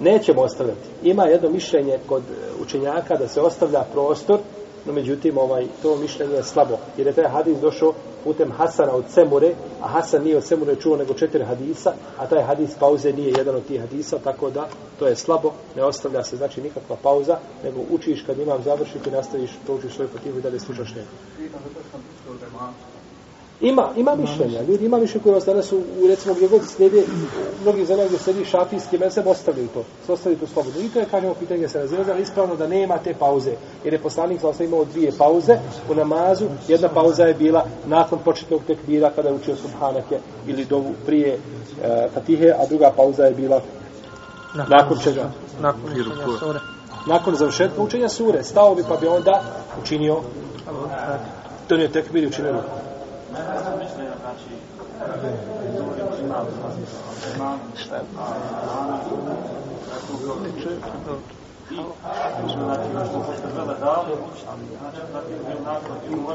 [0.00, 0.88] nećemo ostavljati.
[1.02, 4.38] Ima jedno mišljenje kod e, učenjaka da se ostavlja prostor,
[4.86, 6.78] no međutim ovaj to mišljenje je slabo.
[6.96, 7.92] Jer je taj hadis došao
[8.24, 12.42] putem Hasana od Semure, a Hasan nije od Semure čuo nego četiri hadisa, a taj
[12.42, 14.68] hadis pauze nije jedan od tih hadisa, tako da
[14.98, 19.50] to je slabo, ne ostavlja se znači nikakva pauza, nego učiš kad imam završiti, nastaviš,
[19.64, 21.08] proučiš svoju potivu i dalje slušaš njega.
[23.60, 24.62] Ima, ima mišljenja.
[24.62, 27.02] Ljudi ima mišljenja koji vas danas u, u recimo gdje god slijede,
[27.62, 29.84] mnogi zemlje gdje slijedi šafijski meseb ostavljaju to.
[30.06, 30.80] Se ostavljaju to slobodno.
[30.80, 33.52] I to je, kažemo, pitanje se razilaze, ali ispravno da nema te pauze.
[33.84, 35.58] Jer je poslanik znači imao dvije pauze
[35.90, 36.44] u namazu.
[36.68, 41.38] Jedna pauza je bila nakon početnog tekbira kada je učio subhanake ili dovu prije
[41.82, 43.60] e, fatihe, a druga pauza je bila
[44.68, 45.30] nakon čega?
[45.60, 46.58] Nakon učenja sure.
[47.06, 48.44] Nakon završetka učenja sure.
[48.44, 49.42] Stao bi pa bi onda
[49.82, 50.16] učinio
[51.68, 52.87] donio tekbir i učinio ruku.
[53.30, 54.50] Znači,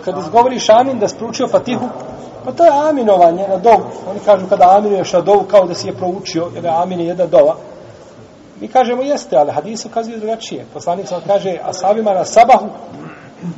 [0.06, 1.86] Kad izgovoriš amin da spručio fatihu,
[2.46, 3.86] pa to je aminovanje na dovu.
[4.10, 7.06] Oni kažu kada aminuješ na dovu kao da si je proučio, jer je amin je
[7.06, 7.56] jedna dova.
[8.62, 10.66] Mi kažemo jeste, ali hadis ukazuje drugačije.
[10.74, 12.68] Poslanik sam kaže ashabima na sabahu,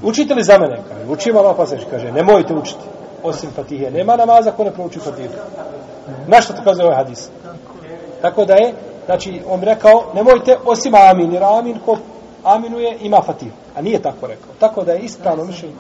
[0.04, 0.84] učite li za mene?
[0.90, 2.95] Kaže, učimo pa se kaže, nemojte učiti
[3.26, 3.92] osim Fatihe.
[3.92, 5.34] Nema namaza ko ne prouči Fatihu.
[6.28, 7.30] Na što to kazuje ovaj hadis?
[8.22, 8.74] Tako da je,
[9.06, 11.98] znači, on rekao, nemojte osim amin, jer amin ko
[12.44, 13.56] aminuje ima Fatihu.
[13.76, 14.54] A nije tako rekao.
[14.60, 15.76] Tako da je ispravno mišljenje.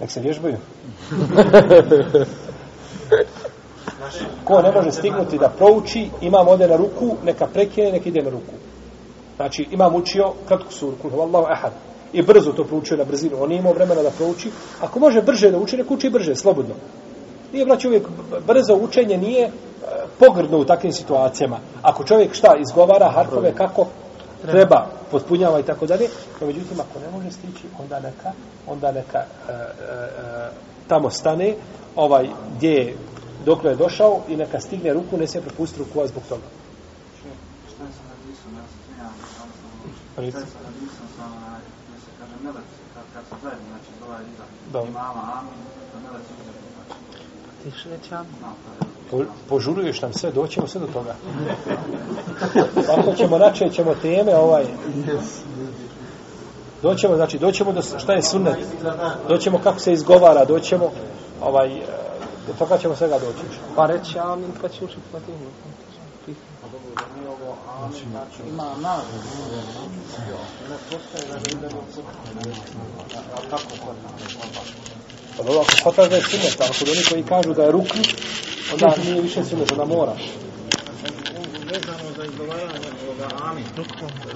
[0.00, 0.56] Nek se vježbaju.
[4.44, 8.30] Ko ne može stignuti da prouči, imam ode na ruku, neka prekine, neka ide na
[8.30, 8.52] ruku.
[9.36, 11.72] Znači, imam učio kratku suru, kul Allahu ahad.
[12.12, 13.42] I brzo to proučio na brzinu.
[13.42, 14.50] On nije imao vremena da prouči.
[14.80, 16.74] Ako može brže da uči, neka uči brže, slobodno.
[17.52, 18.08] Nije, braći, uvijek
[18.46, 19.50] brzo učenje nije e,
[20.18, 21.58] pogrdno u takvim situacijama.
[21.82, 23.86] Ako čovjek šta izgovara harfove kako
[24.42, 26.08] treba, potpunjava i tako dalje,
[26.40, 28.32] no međutim, ako ne može stići, onda neka,
[28.66, 30.50] onda neka e, e, e,
[30.88, 31.54] tamo stane,
[31.96, 32.96] ovaj, gdje je,
[33.44, 36.46] dokle je došao i neka stigne ruku, ne se propustiti ruku zbog toga.
[37.70, 38.52] Šta je sa hadisom?
[38.56, 38.76] Ja se
[40.16, 41.51] smijem, šta je
[42.42, 43.90] melec, kad, kad se zajedno, znači
[44.32, 45.54] iza imama, amin,
[46.04, 46.26] melec
[46.74, 47.00] znači,
[47.62, 48.34] Tiš reći amin.
[49.10, 51.14] Po, požuruješ nam sve, doćemo sve do toga.
[52.86, 54.64] Tako ćemo, načet ćemo teme, ovaj,
[56.82, 58.58] doćemo, znači, doćemo do šta je sunnet,
[59.28, 60.90] doćemo kako se izgovara, doćemo,
[61.40, 61.82] ovaj, e,
[62.46, 63.58] do toga ćemo svega doći.
[63.76, 65.38] Pa reći amin pa će učiti Fatihu.
[66.60, 66.78] Pa da
[67.84, 68.74] amin, znači, ima
[70.70, 74.32] ne postoje da ne ide na a kako kod nas?
[75.36, 78.00] Pa dobro, ako shvataš da je sunnet, ali kod oni koji kažu da je rukn,
[78.72, 80.14] onda nije više sunnet, onda mora.
[81.72, 83.64] vezano za izgovaranje ovoga amin.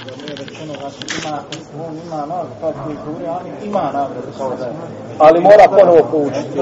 [0.06, 1.38] Da mi je rečeno da su ima,
[1.88, 4.72] on ima nagradu, taj koji govori amin, ima nagradu kao da je.
[5.18, 6.58] Ali mora ponovo poučiti.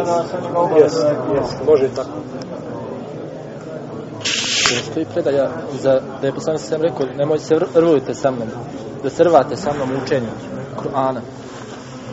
[0.81, 0.93] Jes,
[1.35, 2.44] jes, može tako.
[4.65, 5.51] Stoji predaja
[5.83, 8.49] za, da je poslanik sam rekao, nemoj se rvujte sa mnom,
[9.03, 10.27] da se rvate sa mnom u učenju
[10.83, 11.21] Kur'ana.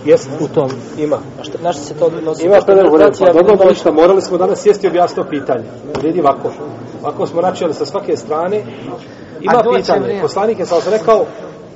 [0.05, 1.17] Jes, U tom, ima.
[1.39, 2.45] a šta, na što se to odnosi?
[2.45, 5.63] Ima predaj u pa dobro, da- ništa, morali smo danas sjesti i objasniti pitanje.
[6.03, 6.51] Vidi ovako.
[7.03, 8.63] Ovako smo načeli sa svake strane.
[9.41, 11.25] Ima pitanje, poslanik je sam rekao,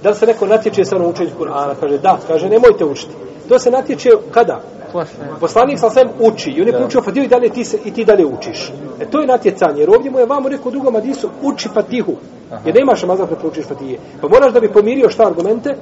[0.03, 1.73] da li se neko natječe sa mnom učenju Kur'ana?
[1.79, 3.13] Kaže, da, kaže, nemojte učiti.
[3.49, 4.61] To se natječe kada?
[5.39, 8.05] Poslanik sa svem uči i on je proučio Fatihu i dalje ti, se, i ti
[8.05, 8.71] dalje učiš.
[8.99, 12.13] E to je natjecanje, jer ovdje mu je vamo rekao drugom hadisu, uči Fatihu.
[12.65, 13.99] Jer nemaš namazan kad proučiš Fatije.
[14.21, 15.75] Pa moraš da bi pomirio šta argumente,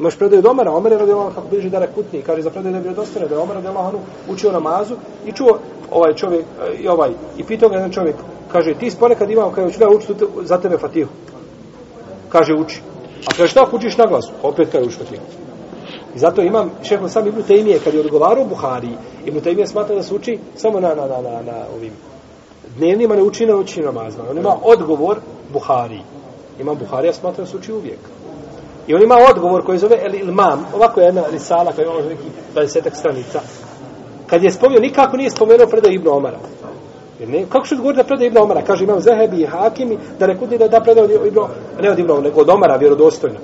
[0.00, 2.72] Imaš predaju od Omara, Omer je radi Allah kako bliži da rekutni, kaže za predaju
[2.72, 3.94] da je bio dostane, da je Omer radi Allah
[4.28, 4.94] učio namazu
[5.26, 5.58] i čuo
[5.90, 8.16] ovaj čovjek, e, i ovaj, i pitao ga jedan čovjek,
[8.52, 11.10] kaže, ti ponekad imao, kaže, ću da učiti tu- za tebe Fatihu.
[12.28, 12.82] Kaže, uči.
[13.26, 14.32] A kaže, šta učiš na glasu?
[14.42, 15.22] Opet kaže, uči Fatihu.
[16.14, 18.90] I zato imam šehol sam Ibn Taymije kad je odgovarao Buhari,
[19.26, 21.92] Ibn Taymije smatra da se uči samo na, na, na, na, na ovim
[22.76, 24.24] dnevnima, ne uči na noćnim namazima.
[24.30, 25.16] On ima odgovor
[25.52, 26.00] Buhari.
[26.60, 27.98] Imam Buharija smatra da se uči uvijek.
[28.86, 32.28] I on ima odgovor koji zove El Ilmam, ovako je jedna risala koja ima neki
[32.54, 33.40] 20 stranica.
[34.26, 36.38] Kad je spomnio, nikako nije spomenuo predaj Ibn Omara.
[37.20, 38.62] Jer ne, kako što govori da predaj Ibn Omara?
[38.62, 41.40] Kaže, imam Zehebi i Hakimi, da rekutni da da predaj od Ibn,
[41.82, 43.38] ne od Ibn Omara, nego od Omara, vjerodostojno.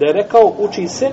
[0.00, 1.10] Da je rekao, uči se,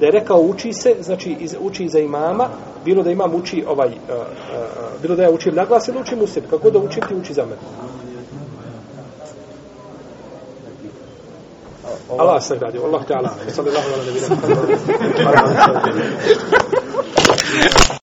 [0.00, 2.48] da je rekao uči se, znači iz, uči za imama,
[2.84, 4.22] bilo da imam uči ovaj, uh, uh,
[5.02, 7.42] bilo da ja učim naglas ili učim u sebi, kako da učim ti uči za
[7.42, 7.56] mene.
[12.18, 14.26] Allah se gradio, Allah te Allah, sallallahu ala nebina.